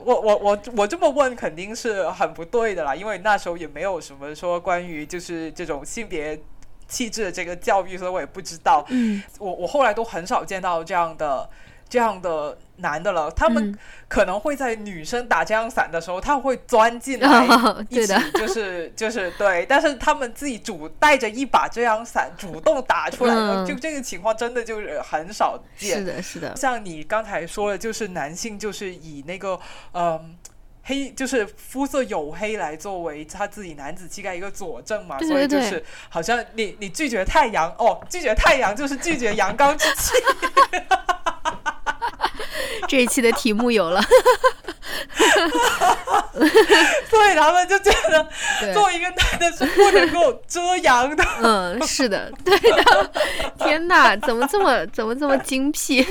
[0.03, 6.39] 我我我我这么问肯定是很不对的啦，因为那时候也没有什么说关于就是这种性别
[6.87, 8.83] 气质的这个教育，所以我也不知道。
[8.89, 11.49] 嗯我我后来都很少见到这样的
[11.87, 17.29] 这样的男的了，他们嗯可能会在女生打遮阳伞的时候，他会钻进来。
[17.47, 25.99] 啊，一起对的，就是就是对，但是他们自己主带着一把遮阳伞主动打出来的，嗯就这个情况真的就是很少见。
[25.99, 29.59] 是的，是的，像你刚才说的，就是男性就是以那个
[29.93, 30.35] 嗯。
[30.81, 40.13] 黑就是肤色黝黑来作为他自己男子气概一个佐证嘛，对所以就对对是好像你你拒绝太阳哦，拒绝太阳就是拒绝阳刚之气，
[42.89, 44.01] 这一期的题目有了，
[47.07, 48.27] 所以他们就觉得
[48.59, 51.23] 对，作为一个男的是不能够遮阳的。
[51.43, 53.11] 嗯，是的，对的，
[53.59, 56.03] 天哪，怎么这么怎么这么精辟？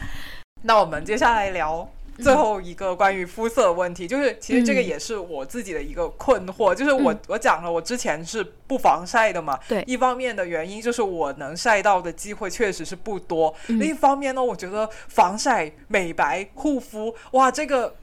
[0.64, 1.86] 那我们接下来聊
[2.18, 17.94] 最后一个关于肤色的问题，就是其实这个嗯也是我自己的一个困惑，就是我嗯我讲了，我之前是不防晒的嘛，对一方面的原因就是我能晒到的机会确实是不多，嗯另一方面呢，我觉得防晒、美白、护肤，哇，这个。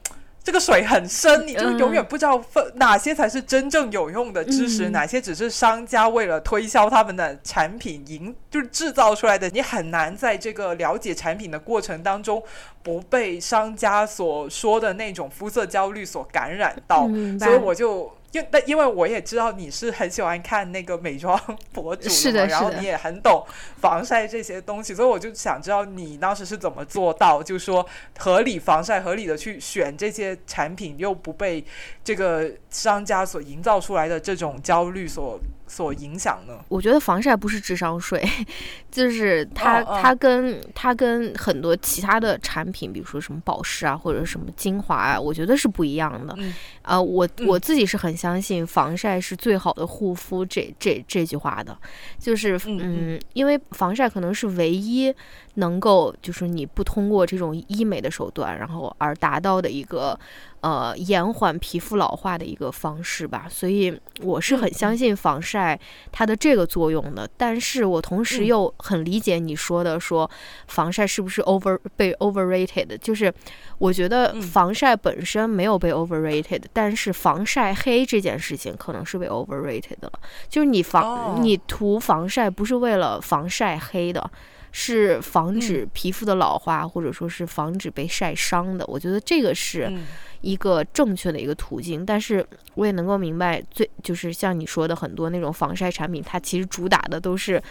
[0.44, 9.48] 这个水很深，你就嗯永远不知道分哪些才是真正有用的知识，嗯哪些只是商家为了推销他们的产品营就是制造出来的。
[9.50, 12.42] 你很难在这个了解产品的过程当中
[12.82, 18.12] 不被商家所说的那种肤色焦虑所感染到，所以我就。
[18.32, 21.38] 因那因为我也知道你是很喜欢看那个美妆
[21.72, 23.46] 博主是的嘛，然后你也很懂
[23.80, 27.86] 防晒这些东西，所以我就想知道你当时是怎么做到，就是说
[28.18, 31.64] 合理防晒、合理的去选这些产品，又不被
[32.02, 36.58] 这个商家所营造出来的这种焦虑所所影响呢？
[36.68, 38.22] 我觉得防晒不是智商税，
[38.90, 46.34] 就是它、它跟它跟很多其他的产品，比如说什么保湿啊，或者什么精华啊，我觉得是不一样的。
[46.38, 46.54] 嗯。
[46.82, 47.46] 啊、我嗯。
[47.46, 51.76] 我自己是很相信防晒是最好的护肤这这这句话的，
[52.18, 52.80] 就是嗯。
[53.14, 55.14] 嗯，因为防晒可能是唯一
[55.54, 60.18] 能够就是你不通过这种医美的手段，然后而达到的一个
[60.62, 65.78] 呃延缓皮肤老化的一个方式吧，所以我是很相信防晒
[66.10, 67.28] 它的这个作用的。
[67.36, 70.28] 但是我同时嗯又很理解你说的，说
[70.68, 73.32] 防晒是不是 over 被 overrated，就是
[73.78, 80.20] 我觉得嗯防晒本身没有被 overrated，但是防晒黑这件事情可能是被 overrated 的了。
[80.48, 84.30] 就是你防、哦你涂防晒不是为了防晒黑的。
[84.74, 88.82] 是防止皮肤的老化，或者说是防止被晒伤的。
[88.86, 90.06] 我觉得这个是嗯
[90.42, 92.04] 一个正确的一个途径。
[92.04, 97.62] 但是我也能够明白，最就是像你说的很多那种防晒产品，它其实主打的都是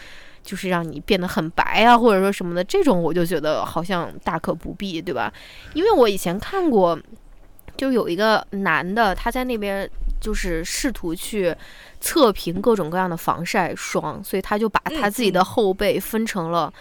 [0.42, 2.64] 就是让你变得很白啊，或者说什么的。
[2.64, 5.32] 这种我就觉得好像大可不必，对吧？
[5.74, 7.00] 因为我以前看过，
[7.78, 11.56] 就有一个男的，他在那边就是试图去
[12.00, 16.74] 测评各种各样的防晒霜，所以他就把他自己的嗯后背分成了。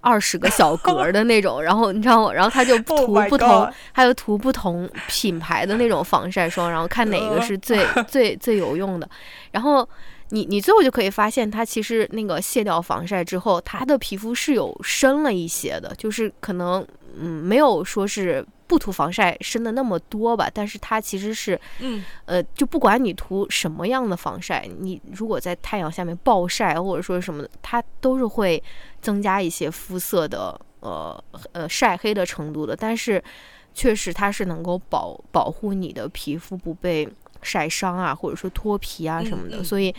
[0.00, 2.32] 二十个小格儿的 那种，然后你知道吗？
[2.32, 9.08] 然后他就 Oh 涂不同还有涂不同品牌的那种防晒霜，然后看哪个是最 最最有用的。
[9.50, 9.88] 然后
[10.30, 16.86] 你你最后就可以发现，它其实那个卸掉防晒之后，它的皮肤是有深了一些的，就是可能
[17.16, 28.62] 嗯没有说是不涂防晒深的那么多吧，但是它其实是嗯呃，就不管你涂什么样的防晒，你如果在太阳下面暴晒或者说什么的，它都是会
[29.02, 32.76] 增加一些肤色的呃呃晒黑的程度的。
[32.76, 33.22] 但是
[33.74, 37.08] 确实它是能够保保护你的皮肤不被
[37.42, 39.56] 晒伤啊，或者说脱皮啊什么的。
[39.56, 39.92] 嗯嗯所以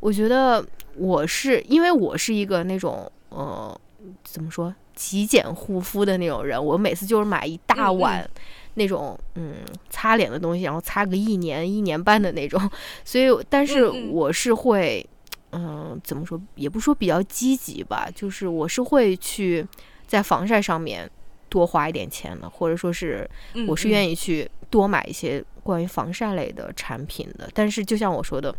[0.00, 0.64] 我觉得
[0.96, 3.80] 我是因为我是一个那种呃
[4.24, 8.30] 怎么说极简护肤的那种人，我每次就是买一大嗯嗯碗。
[8.74, 9.56] 那种嗯
[9.90, 12.70] 擦脸的东西，然后擦个一年一年半的那种，
[13.04, 15.04] 所以但是我是会，
[15.50, 19.66] 嗯、怎么说，也不说比较积极吧，就是我是会去
[20.06, 21.10] 在防晒上面
[21.48, 23.88] 多花一点钱的，或者说是嗯，我是。
[23.88, 27.50] 愿意去多买一些关于防晒类的产品的。
[27.52, 28.54] 但是就像我说的，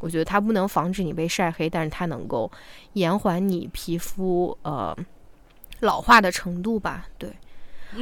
[0.00, 2.50] 我觉得它不能防止你被晒黑，但是它能够
[2.92, 4.94] 延缓你皮肤呃
[5.82, 7.06] 老化的程度吧。
[7.18, 7.30] 对，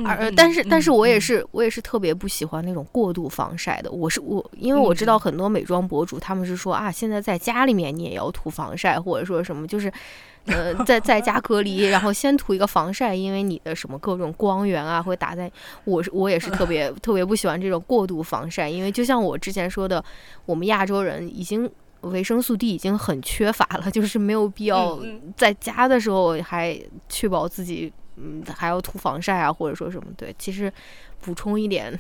[0.04, 3.90] 而但是但是我也是我也是特别不喜欢那种过度防晒的。
[3.90, 9.92] 我是我，因为我知道很多美妆博主他们是说啊，现在在家里面你也要涂防晒，或者说什么就是。
[10.46, 15.52] 呃，在在家隔离，然后先涂一个防晒，因为你的什么各种光源啊会打在，
[15.84, 20.02] 我是我也是特别 特别不喜欢这种过度防晒，因为就像我之前说的，
[20.46, 21.70] 我们亚洲人已经
[22.02, 24.98] 维生素 D 已经很缺乏了， 就是没有必要
[25.36, 26.78] 在家的时候还
[27.08, 30.72] 确保自己嗯还要涂防晒啊，或者说什么对，其实
[31.20, 31.98] 补充一点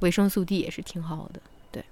[0.00, 1.40] 维生素 D 也是挺好的。
[1.70, 1.84] 对。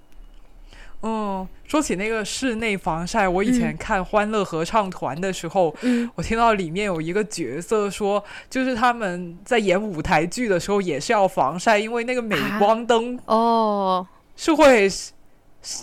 [1.03, 5.75] 嗯，说起那个室内防晒，我以前看《欢乐合唱团》的时候，
[6.15, 14.05] 我听到里面有一个角色说，就是他们在演舞台剧的时候也是要防晒，因为那个镁光灯哦。
[14.39, 14.87] 是会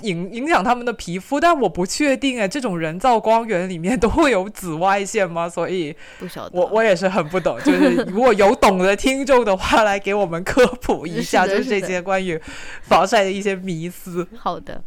[0.03, 5.49] 影影响他们的皮肤，但我不确定哎，这种人造光源里面 都会有紫外线吗？
[5.49, 12.41] 所以不晓得，我我也是很不懂，就是 如果有懂的听众的话，来给我们科普一下，就是这些关于
[12.83, 14.27] 防晒的一些迷思。
[14.37, 14.83] 好的。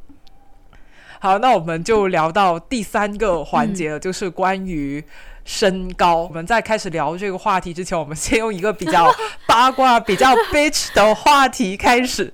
[1.19, 5.03] 好，那我们就聊到第三个环节了，就是关于。
[5.47, 9.09] 身高，我们在开始聊这个话题之前，我们先用一个比较
[9.47, 12.31] 八卦、比较 bitch 的话题开始。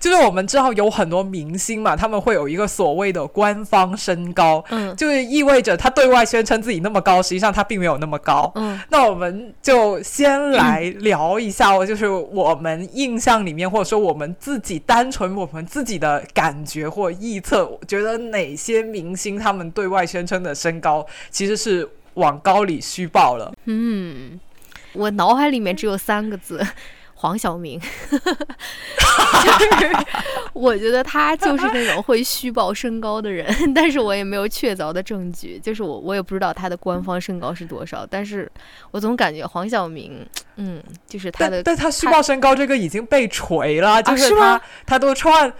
[0.00, 8.50] 就是我们知道有很多明星嘛，他们会有一个所谓的官方身高，嗯，就是意味着他对外宣称自己那么高，实际上他并没有那么高。
[8.56, 21.88] 嗯，那我们就先来聊一下，就是我们印象里面，或者说我们自己单纯我们自己的感觉或臆测，觉得哪些明星他们对外宣称的身高其实是。
[22.16, 23.54] 往高里虚报了。
[23.64, 24.38] 嗯，
[24.92, 26.60] 我脑海里面只有三个字：
[27.14, 28.18] 黄晓明 就
[29.78, 29.90] 是。
[30.52, 35.58] 我觉得他就是那种会虚报身高的人，但是我也没有确凿的证据。
[35.58, 38.50] 就是我，我也不知道他的官方身高是多少，但是
[38.90, 41.62] 我总感觉黄晓明，嗯，就是他的。
[41.62, 45.52] 但他虚报身高这个已经被锤了，就是他，他都穿，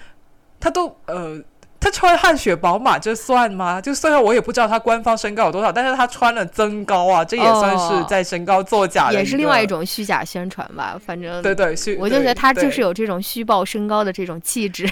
[0.59, 1.39] 他都呃。
[1.87, 3.81] 他穿汗血宝马这算吗？
[3.81, 11.01] 就虽然我也不知道他官方身高有多少，但是他穿了增高啊，这也算是在身高作假，也是另外一种虚假宣传吧。
[11.07, 14.85] 反正对对，虚我就觉得他就是有这种虚报身高的这种气质。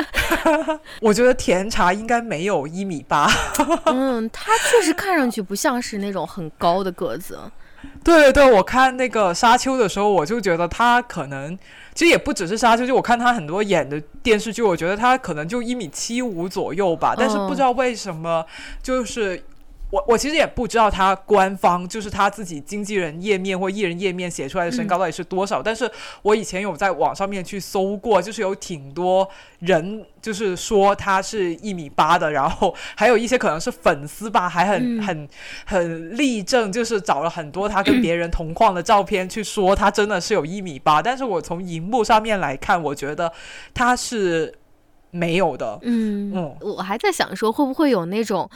[1.02, 3.30] 我觉得甜茶应该没有一米八。
[3.84, 7.38] 嗯，他确实看上去不像是那种很高的个子。
[8.04, 11.58] 对对对，我看那个沙丘的时候，我就觉得他可能。
[11.94, 18.44] 其实也不只是沙丘，就我看他很多演的电视剧，我觉得他可能就一米七五左右吧，但是不知道为什么
[18.82, 19.42] 就是。
[19.90, 29.26] 我我其实也不知道他官方就是他自己经纪人页面或艺人页面写出来的身高到底是多少，但是我以前有在网上面去搜过，就是有挺多
[29.60, 35.28] 人就是说他是一米八的，然后还有一些可能是粉丝吧，还很很
[35.64, 43.32] 很力证，就是找了很多他跟别人同框的照片去说他真的是有一米八，但是我从荧幕上面来看，我觉得
[43.72, 44.54] 他是
[45.10, 45.78] 没有的。
[45.80, 48.50] 嗯嗯，我还在想说会不会有那种。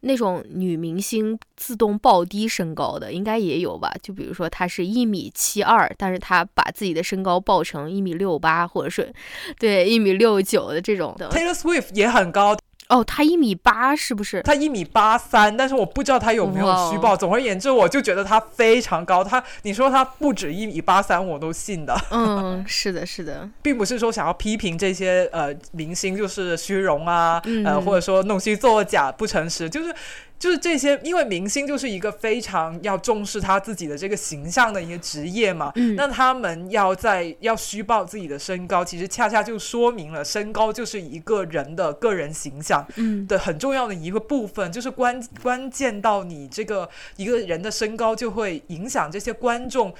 [0.00, 3.92] 那种女明星自动报低身高的应该也有吧？
[4.02, 9.12] 就比如说她是一米七二，但是她把自己的身高报成一米六八，或者是
[9.58, 11.28] 对一米六九的这种的。
[11.30, 12.56] Taylor Swift 也很高。
[12.88, 14.40] 哦，他一米八是不是？
[14.42, 17.16] 他一米八三，但是我不知道他有没有虚报。
[17.16, 19.22] 总而言之，我就觉得他非常高。
[19.22, 21.94] 他，你说他不止一米八三，我都信的。
[22.10, 29.94] 嗯， 是的，是的，并不是说想要批评这些呃明星就是虚荣啊，呃或者说弄虚作假、不诚实，就是。
[30.38, 35.72] 就是这些，因为明星就是一个非常要重视他自己的这个形象的一个职业嘛。
[35.74, 35.96] 嗯。
[35.96, 42.86] 那他们要在要虚报自己的身高，其实恰恰就说明了身高就是一个人的个人形象
[43.26, 44.70] 的很重要的一个部分。
[44.70, 49.92] 就是关关键到你这个一个人的身高，就会影响这些观众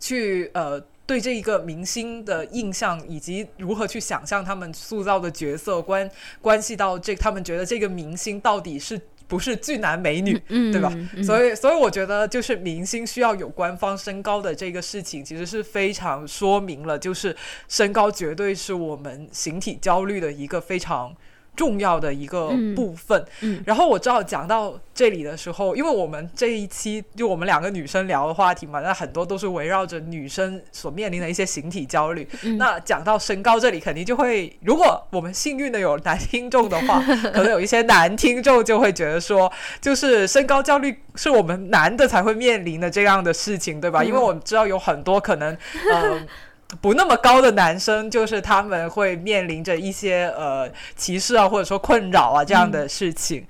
[0.00, 8.98] 去呃对这一个明星的印象，以及如何去想象他们塑造的角色，关关系到这他们觉得这个明星到底是。
[9.34, 10.92] 不是俊男美女，对吧？
[11.24, 17.34] 所以，所以我觉得就是明星需要有官方身高的这个事情，其实是非常说明了，就是
[17.66, 21.12] 身高绝对是我们形体焦虑的一个非常。
[21.56, 23.24] 重要的一个部分，
[23.64, 32.28] 然后我知道讲到这里的时候，因为我们这一期就我们两个女生聊的话题嘛，那很多都是围绕着女生所面临的一些形体焦虑。
[32.58, 37.00] 那讲到身高这里，肯定就会，如果我们幸运的有男听众的话，
[37.32, 39.50] 可能有一些男听众就会觉得说，
[39.80, 44.02] 就是身高焦虑是我们男的才会面临的这样的事情，对吧？
[44.02, 45.56] 因为我们知道有很多可能，
[45.92, 46.20] 呃。
[46.80, 53.46] 不那么高的男生，就是他们会面临着一些呃歧视啊，或者说困扰啊这样的事情。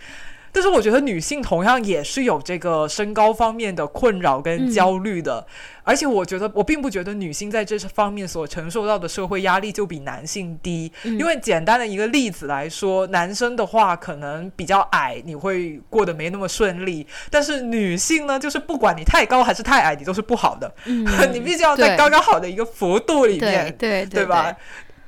[0.54, 5.44] 但是我觉得女性同样也是有这个身高方面的困扰跟焦虑的，
[5.82, 20.72] 而且我觉得我并不觉得女性在这方面所承受到的社会压力就比男性低，因为简单的一个例子来说，男生的话可能比较矮，你会过得没那么顺利，但是女性呢，就是不管你太高还是太矮，你都是不好的，
[21.32, 24.56] 你必须要在刚刚好的一个幅度里面，对对吧？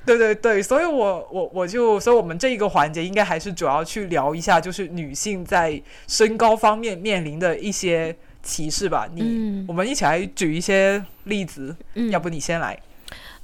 [0.06, 9.08] 对对对，所以我我我就，所以我们这一个环节应该还是主要去聊一下，就是女性在身高方面面临的一些歧视吧。
[9.12, 12.78] 你，我们一起来举一些例子，嗯要不你先来？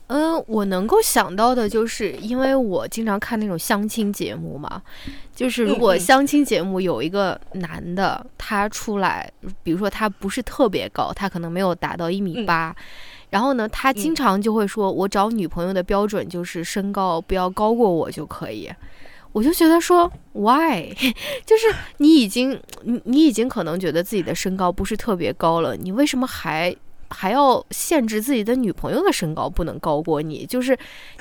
[0.06, 4.82] 嗯，我能够想到的就是，因为我经常看那种相亲节目嘛，
[5.34, 9.30] 就是如果相亲节目有一个男的，他出来，
[9.62, 12.76] 比如说他不是特别高，他可能没有达到一米八。
[13.32, 18.70] 然后呢，他经常就会说：“我找女朋友的标准就是身高不要高过我就可以。”
[19.32, 20.92] 我就觉得说，Why？
[21.46, 26.76] 就是你已经你你已经可能觉得自己的身高不是特别高了，你为什么还？
[27.14, 30.74] 还要限制自己的女朋友的身高不能高过你，就是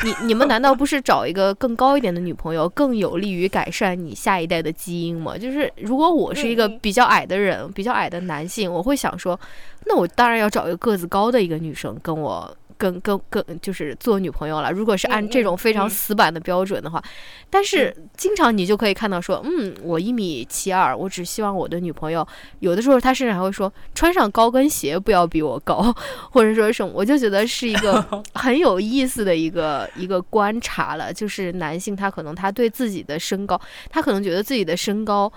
[0.05, 5.37] 你你们难道不是找一个更高一点的女朋友更有利于改善你下一代的基因吗？
[5.37, 9.37] 就是如果我是一个比较矮的人，比较矮的男性，我会想说，
[9.85, 12.55] 那我当然要找一个个子高的一个女生跟我。
[12.77, 14.71] 跟跟跟就是做女朋友了。
[14.71, 16.99] 如果是按这种非常死板的标准的话，
[17.47, 22.27] 但是经常你就可以看到说，嗯，我一米七二，我只希望我的女朋友，
[22.57, 25.95] 有的时候她甚至还会说，穿上高跟鞋不要比我高，
[26.33, 28.03] 或者说什么，我就觉得是一个
[28.33, 31.13] 很有意思的一个一个观察了。
[31.13, 33.61] 就是男性他可能他对自己的身高，
[33.91, 35.31] 他可能觉得自己的身高。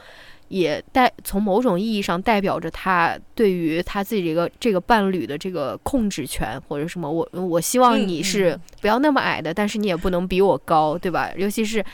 [0.49, 11.31] 也代从某种意义上代表着他对于他自己这个这个伴侣的这个控制权或者什么，我我希望你是不要那么矮的，但是你也不能比我高，对吧？
[11.37, 11.85] 尤其是，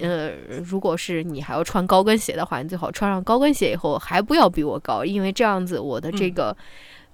[0.00, 0.30] 呃，
[0.64, 6.54] 如果是你还要穿高跟鞋的话，你最好穿上高跟鞋以后还不要比我高，因为这样子我的这个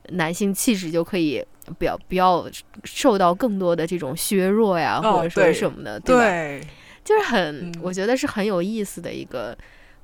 [0.08, 1.44] 男性气质就可以
[1.78, 2.44] 不要不要
[2.82, 6.16] 受到更多的这种削弱呀，或者说什么的，对
[6.60, 6.66] 吧？
[7.04, 9.56] 就是很，我觉得是很有意思的一个。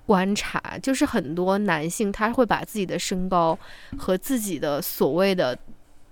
[0.06, 3.58] 观察就是很多男性他会把自己的身高
[3.98, 5.58] 和自己的所谓的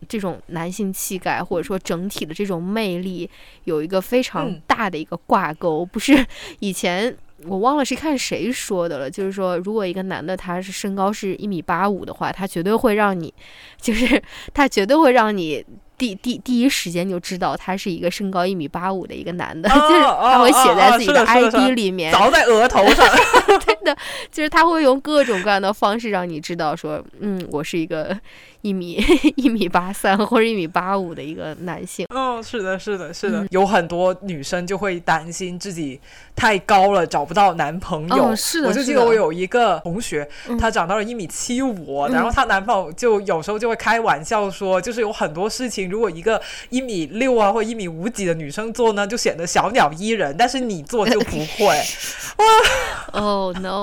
[0.09, 3.29] 这种男性气概或者说整体的这种魅力
[3.65, 5.85] 有一个非常大的一个挂钩。
[5.85, 6.27] 不是
[6.61, 7.15] 以前
[7.45, 13.33] 我忘了是看谁说的了，就是说如果一个男的他是身高是一米八五的话，他绝对会让你，
[13.81, 14.23] 就是
[14.55, 15.65] 他绝对会让你。
[15.99, 23.07] 第第第一时间就知道他是一个身高一米八五的一个男的， 就是他会写在自己的 ID 里面，凿在额头上。
[24.31, 28.19] 就是他会用各种各样的方式让你知道说，嗯，我是一个。
[28.63, 29.05] 一米
[29.35, 36.01] 一米八三或者一米八五的一个男性，嗯，是的，是的，是的，有很多女生就会担心自己
[36.37, 38.37] 太高了找不到男朋友。
[38.37, 40.29] 是的，我就记得我有一个同学，
[40.61, 51.67] 她长到了一米七五，然后她男朋友就有时候就会开玩笑说，就是有很多事情，如果一个一米六啊或一米五几的女生做呢，就显得小鸟依人，但是你做就不会。
[52.39, 52.47] 哇
[53.21, 53.72] ，Oh no！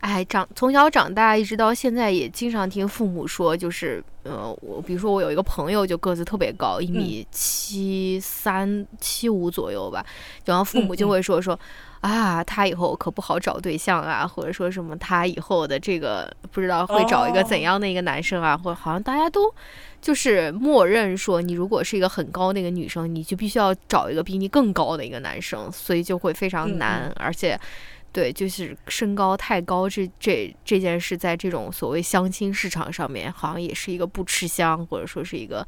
[0.00, 10.06] 哎，长从小长大一直到现在，也经常听父母说，就是呃，我比如说我有一个朋友，就个子特别高，一米七三七五左右吧，
[10.44, 11.58] 然后父母就会说说
[12.00, 19.52] 啊，他以后可不好找对象啊，或者说什么他以后的这个不知道会找一个怎样的一个男生啊，或者好像大家都
[20.00, 27.58] 就是默认说，你如果是一个很高那个女生，你就必须要找一个比你更高的一个男生，所以就会非常难，而且。
[28.10, 35.64] 对，就是身高太高，这这这件事，在这种所谓相亲市场上面，好像也是一个不吃香，或者说是一个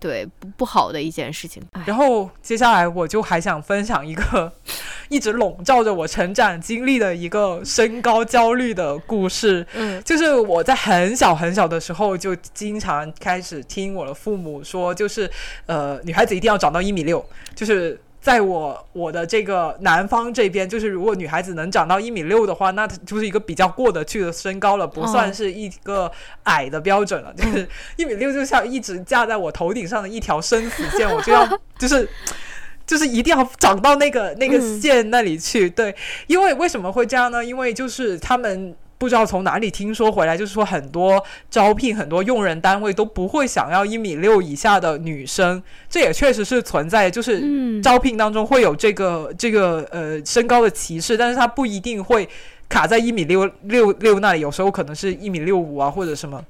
[0.00, 1.62] 对不不好的一件事情。
[1.84, 4.52] 然后接下来我就还想分享一个
[5.08, 9.64] 一直笼罩着我成长经历的一个身高焦虑的故事。
[9.74, 15.30] 嗯，就是我在很小很小的时候就经常开始听我的父母说，就是
[15.66, 17.24] 呃，女孩子一定要长到一米六，
[17.54, 18.00] 就是。
[18.20, 26.10] 在我我的这个南方这边，就是如果女孩子能长到一米六的话，那就是一个比较过得去的身高了，不算是一个
[26.42, 27.32] 矮的标准了。
[27.34, 27.66] 就是
[27.96, 31.48] 一米六，就像一直架在我头顶上的一条生死线，我就要
[31.78, 32.08] 就是
[32.86, 35.70] 就是一定要长到那个那个线那里去。
[35.70, 35.94] 对，
[36.26, 37.44] 因为为什么会这样呢？
[37.44, 38.76] 因为就是他们。
[39.00, 52.28] 不知道从哪里听说回来，就是说很多招聘很多用人单位都不会想要一米六以下的女生，这也确实是存在，就是招聘当中会有这个这个呃身高的歧视，但是它不一定会
[52.68, 56.44] 卡在一米六六六那里，有时候可能是一米六五啊或者什么。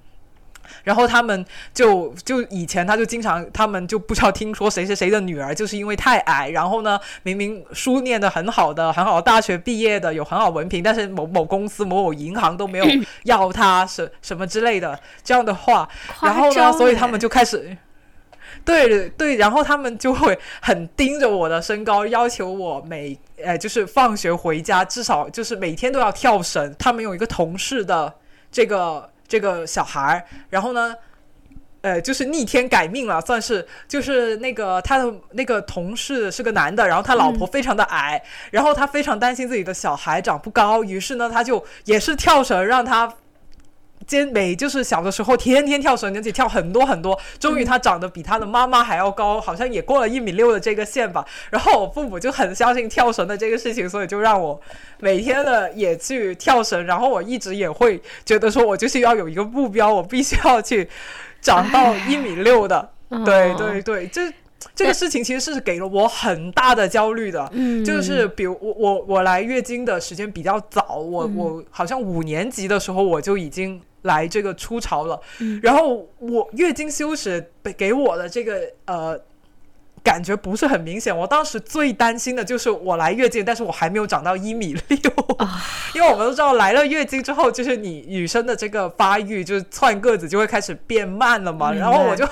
[0.85, 12.87] 然后他们就就以前他就经常他们就不知道听说谁谁谁的女儿就是因为太矮，然后呢明明书念的很好的，很好大学毕业的，有很好文凭，但是某某公司某某银行都没有
[13.25, 15.89] 要他什什么之类的这样的话，
[16.23, 17.77] 然后呢，所以他们就开始。
[18.63, 26.75] 对对，然后他们就会很盯着我的身高，要求我每呃就是放学回家至少就是每天都要跳绳。
[26.79, 28.13] 他们有一个同事的
[28.53, 30.93] 这个这个小孩儿，然后呢，
[31.83, 38.21] 呃，就是逆天改命了，算是就是那个他的那个同事是个男的，然后他老婆非常的矮，
[38.51, 43.15] 然后他非常担心自己的小孩长不高，于是呢，他就也是跳绳让他。
[44.11, 47.17] 坚美就是小的时候天天跳绳，而且跳很多很多。
[47.39, 51.25] 终于他长得比他的妈妈还要高，好像也过了一米六的这个线吧。
[51.49, 54.61] 然后我父母就很相信跳绳的这个事情，所以就让我
[54.99, 56.85] 每天的也去跳绳。
[56.87, 60.89] 然后我一直也会觉得说，我就是要有一个目标，我必须要去
[61.41, 62.91] 长到一米六的。
[63.25, 64.33] 对对对，这
[64.75, 67.49] 这个事情其实是给了我很大的焦虑的。
[67.53, 73.81] 嗯，就是比如我我我来月经的时间比较早，我我好像五年级的时候我就已经。
[74.05, 75.21] 来这个初潮了，
[75.63, 79.21] 然后我月经羞耻给我的这个呃
[80.03, 81.17] 感觉不是很明显。
[81.17, 84.99] 我当时最担心的就是我来月经，但是我还没有长到一米六，
[85.95, 91.73] 因为我们都知道来了月经之后，就是你女生的这个发育就是窜个子就会开始变慢了嘛。
[91.73, 92.27] 然后我就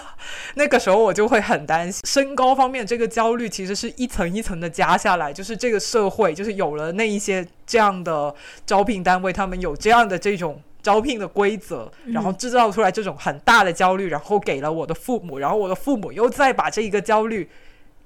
[0.54, 8.34] 那个时候我就会很担心身高方面这个焦虑，其实是一层一层的加下来，就是这个社会就是有了那一些这样的
[8.66, 10.60] 招聘单位，他们有这样的这种。
[10.88, 17.46] 招聘的规则，然后制造出来这种很大的焦虑，然后给了我的父母，然后我的父母又再把这一个焦虑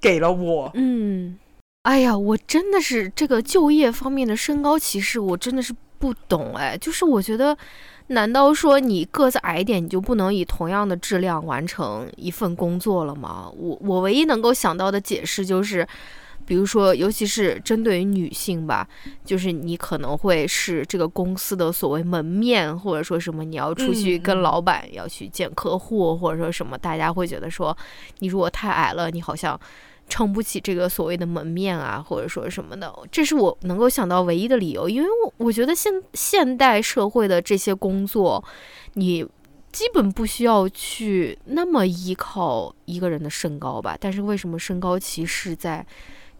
[0.00, 0.68] 给了我。
[0.74, 1.38] 嗯，
[1.84, 6.76] 哎呀，我真的是这个就业方面的身高歧视，我真的是不懂哎。
[6.76, 7.56] 就是我觉得，
[8.08, 13.48] 难道说你个子矮一点，你就不能以同样的质量完成一份工作了吗？
[13.56, 15.86] 我我唯一能够想到的解释就是。
[16.44, 18.86] 比如说，尤其是针对于女性吧，
[19.24, 27.76] 就是你可能会是这个公司的所谓门面，或者说什么你要出去跟老板要去见客户，或者说什么，大家会觉得说
[28.18, 29.58] 你如果太矮了，你好像
[30.08, 32.92] 撑不起这个所谓的门面啊，或者说什么的。
[33.10, 38.44] 这是我能够想到唯一的理由，因为我我觉得现现代社会的这些工作，
[38.94, 39.24] 你
[39.70, 43.96] 基本不需要去那么依靠一个人的身高吧？
[43.98, 45.86] 但是为什么身高歧视在？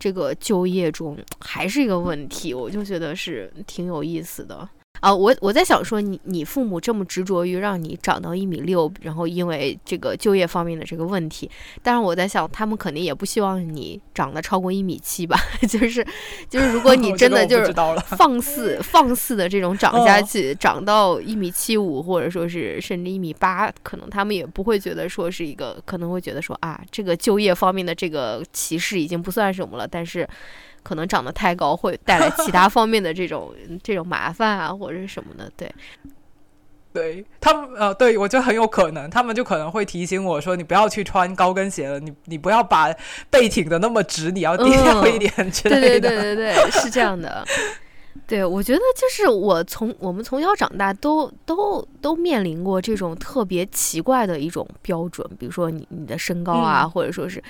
[0.03, 4.69] 这个就业中还是一个问题，我就觉得是挺有意思的。
[5.03, 11.51] 啊，我我在想说，你你父母这么执着于让你长到一米六，然后因为这个就业方面的这个问题，
[11.83, 15.37] 但是我在想，他们肯定也不希望你长得超过一米七吧？
[15.69, 16.07] 就 是
[16.49, 17.75] 就是，如果 你真的就是
[18.17, 30.29] 放肆放肆的这种长下去，长到一米七五，或者说是甚至一米八，可能他们也不会觉得说是一个，可能会觉得说啊，这个就业方面的这个歧视已经不算什么了，但是。
[30.83, 35.73] 可能长得太高会带来其他方面的这种 这种麻烦啊，或者是什么的，对，
[36.93, 42.95] 对他们呃，对我觉得很有可能，他们就可能会提醒我说，你不要去穿高跟鞋了，你你不要把
[43.31, 47.45] 背挺的那么直，你要低调 一点之类的，对对对对对，是这样的。
[48.27, 57.43] 对，我觉得就是我从我们从小长大都都都面临过这种特别奇怪的一种标准，比如说你你的身高啊，或者说是。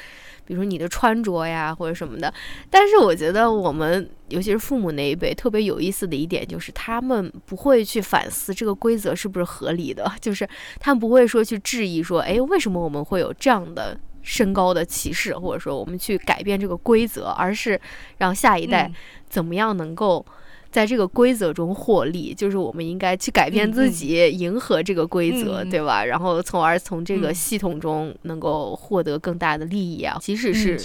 [0.45, 2.33] 比如说你的穿着呀，或者什么的，
[2.69, 10.49] 但是我觉得我们尤其是父母那一辈特别有意思的一点，就是他们不会去反思这个规则是不是合理的， 就是
[10.81, 17.81] 他们不会说去质疑说，哎，为什么我们会有这样的身高的歧视，或者说我们去改变这个规则，而是
[18.19, 18.91] 让下一代
[19.29, 20.25] 怎么样能够。
[20.73, 26.03] 在这个规则中获利，就是我们应该去改变自己，迎合这个规则，对吧？
[26.03, 30.17] 然后从而从这个系统中能够获得更大的利益啊！
[30.19, 30.79] 即使是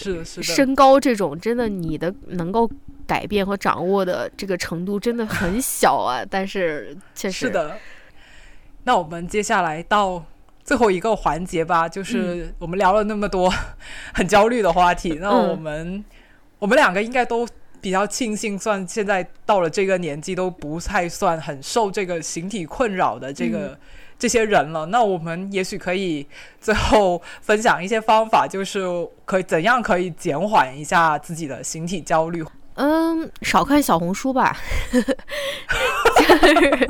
[0.44, 2.70] 身高这种，真的你的能够
[3.08, 6.22] 改变和掌握的这个程度真的很 小啊！
[6.30, 7.78] 但是确实是的。
[8.84, 10.22] 那我们接下来到
[10.66, 13.50] 最后一个环节吧，就是我们聊了那么多
[14.14, 16.04] 很焦虑的话题，那我们
[16.60, 17.48] 我们两个应该都。
[17.88, 23.80] 比较庆幸，算现在到了这个年纪都不太算很受这个形体困扰的这个
[24.20, 24.86] 这些人了。
[24.88, 26.28] 那我们也许可以
[26.60, 28.84] 最后分享一些方法，就是
[29.24, 32.44] 可以怎样可以减缓一下自己的形体焦虑。
[32.74, 34.58] 嗯，少看小红书吧，
[34.92, 36.90] 就是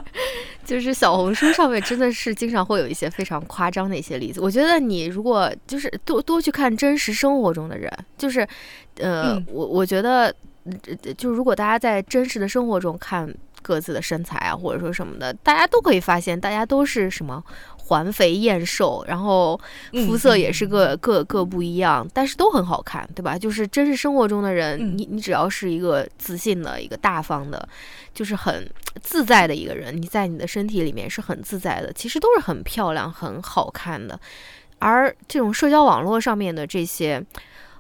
[0.66, 4.42] 就是小红书上面真的是经常会有一些非常夸张的一些例子。
[4.42, 8.48] 我觉得你如果就是多多去看真实生活中的人，就是
[8.98, 10.34] 呃，我我觉得。
[11.18, 17.44] 就如果大家在真实的生活中看各自的身材啊，或者说什么的，大家都可以发现，大家都是什么
[17.78, 19.60] 环肥燕瘦，然后
[20.06, 23.38] 肤色也是各各各不一样，但是都很好看，对吧？
[23.38, 27.68] 就是真实生活中的人，你你只要是一个自信的一个大方的，
[28.14, 28.70] 就是很
[29.02, 34.18] 自在的一个人，你在你的身体里面是很自在的，其实都是很漂亮、很好看的。
[34.80, 37.22] 而这种社交网络上面的这些。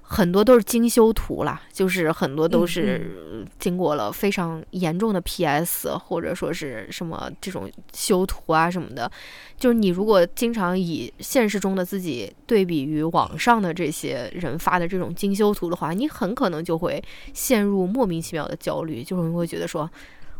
[0.09, 9.11] 很多都是精修图啦，就是很多都是经过了非常严重的 PS 或者说是什么这种修图啊什么的。
[9.57, 17.03] 就是你如果经常以现实中的自己对比于网上的这些人发的这种精修图的话，你很可能就会
[17.33, 19.91] 陷入莫名其妙的焦虑，就是会觉得说，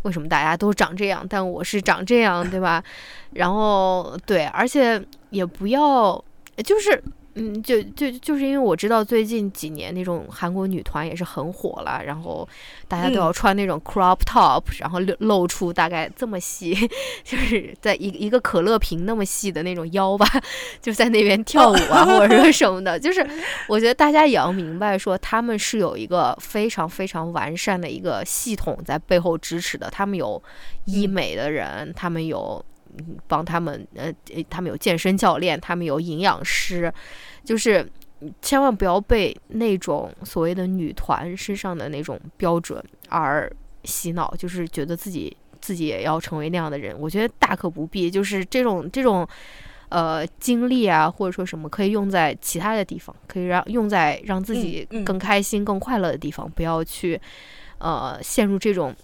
[0.03, 2.81] 为什么大家都长这样，但我是长这样，对吧？
[3.33, 6.23] 然后对，而且也不要
[6.63, 7.03] 就是。
[7.37, 12.47] 嗯，就就就是因为我知道最近几年那种韩国女团也是很火了，然后
[12.87, 16.73] 大家都要穿那种 crop top，然后露露出大概这么细，
[17.23, 20.25] 就是在一一个可乐瓶那么细的那种腰吧，
[20.81, 22.99] 就在那边跳舞啊或者说什么的。
[22.99, 23.25] 就是
[23.69, 30.41] 我觉得大家也要明白，说他们是有一个非常非常完善的一个系统在背后支持的，他们有
[30.85, 32.63] 医美的人，他们有。
[33.27, 34.13] 帮他们，呃，
[34.49, 36.91] 他们有健身教练，他们有营养师，
[37.43, 37.87] 就是
[38.41, 43.51] 千万不要被那种所谓的女团身上的那种标准而
[43.83, 46.99] 洗脑，就是觉得自己自己也要成为那样的人。
[46.99, 49.27] 我觉得大可不必，就是这种这种
[49.89, 57.19] 呃经历啊，或者说什么可以用在其他的地方，可以让用在让自己更开心、更快乐的地方，不要去
[57.77, 58.95] 呃陷入这种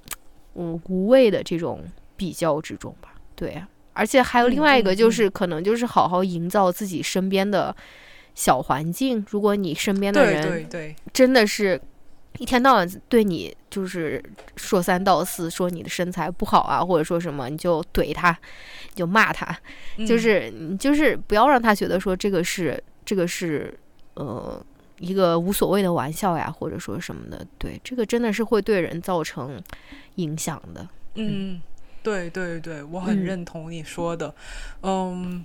[0.56, 1.84] 嗯无谓的这种
[2.18, 3.14] 比较之中吧。
[3.36, 3.70] 对啊。
[3.94, 7.76] 而且还有另外一个，就是可能就是好好营造自己身边的
[8.36, 9.26] 小环境。
[9.30, 10.68] 如果你身边的人
[11.14, 11.80] 真的是
[12.40, 14.24] 一天到晚对你就是
[14.56, 18.32] 说三道四，说你的身材不好啊，或者说什么，你就怼他，
[18.90, 19.56] 你就骂他，
[20.08, 23.78] 就是你就是不要让他觉得说这个是这个是
[24.16, 24.60] 呃
[24.98, 27.46] 一个无所谓的玩笑呀，或者说什么的。
[27.60, 29.62] 对，这个真的是会对人造成
[30.16, 30.88] 影响的。
[31.16, 31.62] 嗯。
[32.04, 34.36] 对对对，我很认同你说的，
[34.82, 35.44] 嗯，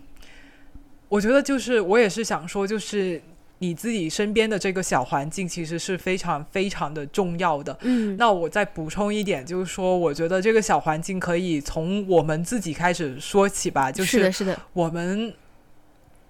[1.09, 3.23] 我觉得就是我也是想说，就是
[3.61, 7.79] 你自己身边的这个小环境其实是非常非常的重要的。
[7.83, 15.33] 嗯，那我再补充一点，就是说，我觉得这个小环境可以从我们自己开始说起吧，就是的，是的，我们。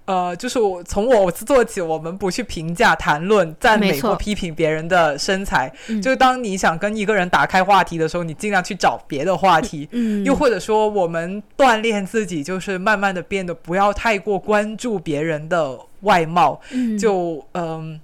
[0.08, 5.70] 呃，就是我从我做起，我们不去评价、谈论、赞美或批评别人的身材。
[6.02, 9.86] 就是当你想跟一个人打开话题的时候，你尽量去找别的话题。
[9.92, 16.58] 嗯，又或者说，我们锻炼自己，就是慢慢的变得不要太过关注别人的外貌。
[16.70, 18.00] 嗯，就嗯。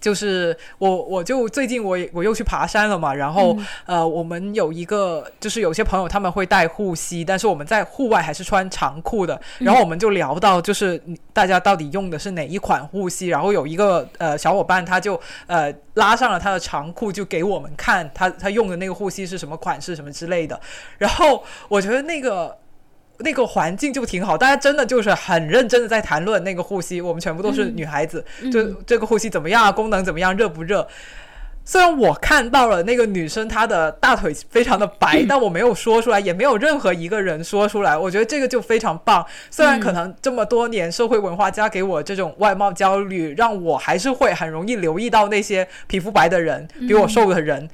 [0.00, 11.00] 就是我，我就最近我我又去爬山了嘛，然后呃，我们有一个就是有些朋友他们会带护膝，但是我们在户外还是穿长裤的，然后我们就聊到就是
[11.32, 20.58] 大家到底用的是哪一款护膝，然后有一个呃小伙伴他就呃拉上了他的长裤就给我们看他他用的那个护膝是什么款式什么之类的，
[20.98, 22.56] 然后我觉得那个。
[23.20, 27.00] 那个环境就挺好，大家真的就是很认真的在谈论那个护膝。
[27.00, 29.70] 我们全部都是女孩子，就这个护膝怎么样啊？
[29.70, 30.36] 功能怎么样？
[30.36, 30.86] 热不热？
[31.64, 37.96] 虽然我看到了那个女生她的大腿非常的白，但我没有说出来，也没有任何一个人说出来。
[37.96, 39.24] 我觉得这个就非常棒。
[39.50, 47.68] 虽然可能这么多年社会文化加给我这种外貌焦虑，让我还是会很容易留意到那些皮肤白的人、比我瘦的人、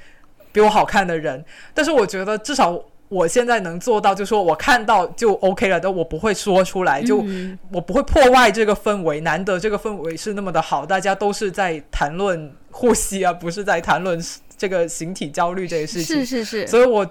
[0.53, 1.45] 比我好看的人。
[1.73, 2.83] 但是我觉得至少。
[3.09, 7.25] 我现在能做到，就说我看到就 OK 了，但我不会说出来，就
[7.71, 9.21] 我不会破坏这个氛围。
[9.21, 14.21] 难得这个氛围是那么的好，大家都是在谈论呼吸啊，不是在谈论
[14.59, 16.17] 这个形体焦虑这些事情。
[16.17, 16.67] 是是是。
[16.67, 17.05] 所以，我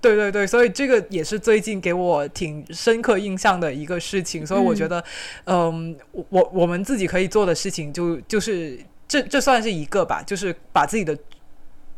[0.00, 4.46] 对对对，所以这个也是最近给我挺深刻印象的一个事情。
[4.46, 5.02] 所以我觉得，
[5.44, 5.96] 嗯，
[6.28, 8.78] 我我们自己可以做的事情，就就是
[9.08, 11.16] 这这算是一个吧，就是把自己的。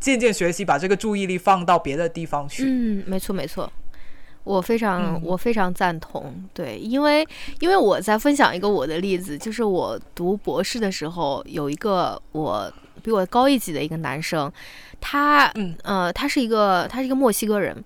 [0.00, 2.64] 渐渐学习，把这个注意力放到别的地方去。
[2.66, 3.70] 嗯，没错没错，
[4.44, 6.34] 我非常我非常赞同。
[6.54, 7.26] 对，因为
[7.60, 12.72] 因为我在分享一个我的例子，就是我读博士的时候，有一个我
[13.02, 14.50] 比我高一级的一个男生，
[15.00, 17.76] 他呃他是一个他是一个墨西哥人，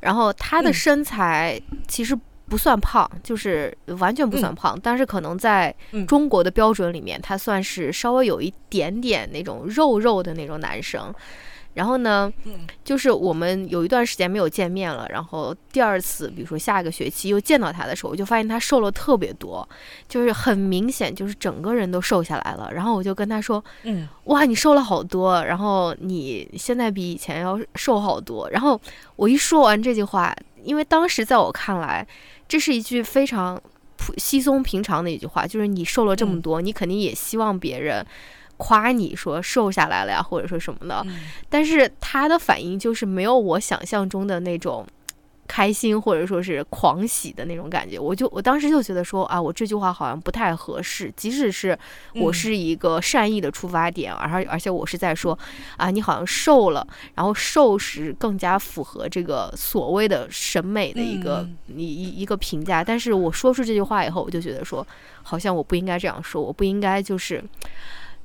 [0.00, 1.58] 然后他的身材
[1.88, 2.14] 其实
[2.48, 5.74] 不算胖，就是完全不算胖，但是可能在
[6.06, 11.12] 中国的标准里面，他算是稍微有一点点那种肉肉的那种男生。
[11.74, 12.32] 然后呢，
[12.84, 15.06] 就是我们有一段时间没有见面了。
[15.10, 19.68] 然后第二次，比如说下一个学期又见到他的时候，我就发现他瘦了特别多，
[20.08, 22.70] 就是很明显，就是整个人都瘦下来了。
[22.72, 28.80] 然后我就跟他说：“嗯，哇，你瘦了好多，然后你现在比以前要瘦好多。”然后
[29.16, 32.06] 我一说完这句话，因为当时在我看来，
[32.46, 33.60] 这是一句非常。
[34.04, 38.04] 普稀松平常的一句话，就是你瘦了这么多，你肯定也希望别人
[38.62, 41.04] 夸你说瘦下来了呀，或者说什么的。
[41.48, 44.86] 但是他的反应就是没有我想象中的那种。
[45.48, 51.12] 开心或者说是狂喜的那种感觉，我就我当时就觉得说啊，我这句话好像不太合适。
[51.14, 51.78] 即使是
[52.14, 55.38] 我是一个善意的出发点，而而且我是在说
[55.76, 56.86] 啊，你好像瘦了，
[57.16, 62.82] 然后瘦是更加符合这个所谓的审美的一个一一一个评价。
[62.82, 64.86] 但是我说出这句话以后，我就觉得说，
[65.22, 67.44] 好像我不应该这样说，我不应该就是。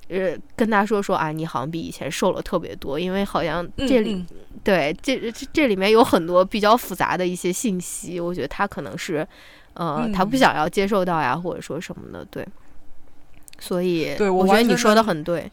[0.10, 4.26] 呃，跟他说说啊，你好像比以前瘦了特别多，因为好像这里，
[4.64, 9.28] 对，这这这里面有很多比较复杂的一些信息，我觉得他可能是，
[9.74, 12.48] 呃，他不想要接受到呀，或者说什么的，对，
[13.60, 15.52] 所以，对我觉得你说的很对，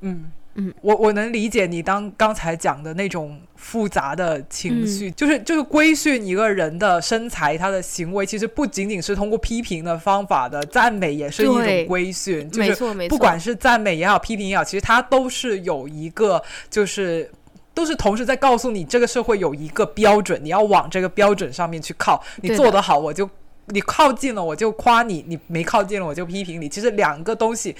[0.00, 0.30] 嗯。
[0.54, 17.30] 嗯，我我能理解你当刚才讲的那种复杂的情绪，就是就是规训一个人的身材，他的行为其实不仅仅是通过批评的方法的，赞美也是一种规训，就是，不管是赞美也好，批评也好，其实它都是有一个，就是
[17.72, 23.30] 都是同时在告诉你，这个社会有一个标准，你要往这个标准上面去靠，你做得好，我就
[23.66, 26.68] 你靠近了，我就夸你；你没靠近了，我就批评你。
[26.68, 27.76] 其实两个东西。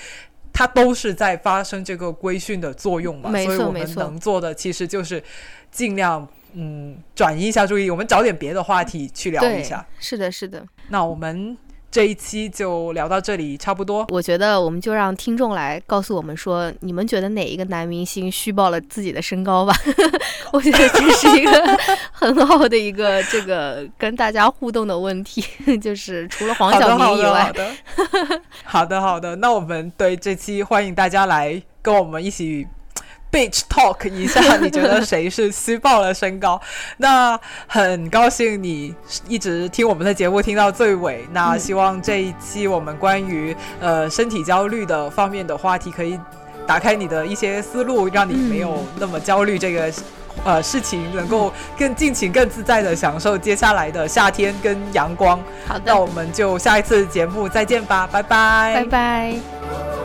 [0.53, 5.22] 它都是在发生这个规训的作用嘛，所以我们能做的其实就是
[5.70, 9.86] 尽量嗯转移一下注意，我们找点别的话题去聊一下。
[9.98, 10.66] 是的，是的。
[10.88, 11.57] 那我们。
[11.91, 14.07] 这一期就聊到这里，差不多。
[14.11, 19.74] 我觉得我们就让听众来告诉我们说，你们觉得哪一个男明星虚报了自己的身高吧？
[20.53, 21.78] 我觉得这是一个
[22.12, 25.45] 很好的一个这个跟大家互动的问题，
[25.82, 27.45] 就是除了黄晓明以外。
[27.45, 29.36] 好的，好的，好的，好的。
[29.36, 32.66] 那我们对这期欢迎大家来跟我们一起。
[33.33, 36.61] Beach talk 一下，你觉得谁是虚报了身高？
[36.99, 38.95] 那很高兴你
[39.28, 41.24] 一直听我们的节目听到最尾。
[41.33, 46.18] 那希望这一期我们关于呃身体焦虑的方面的话题，可以
[46.66, 49.93] 打开你的一些思路，让你没有那么焦虑这个
[50.45, 55.41] 呃事情，能够更尽情、更自在的享受接下来的夏天跟阳光。
[55.66, 59.99] 好的，那我们就下一次节目再见吧，拜拜，拜拜。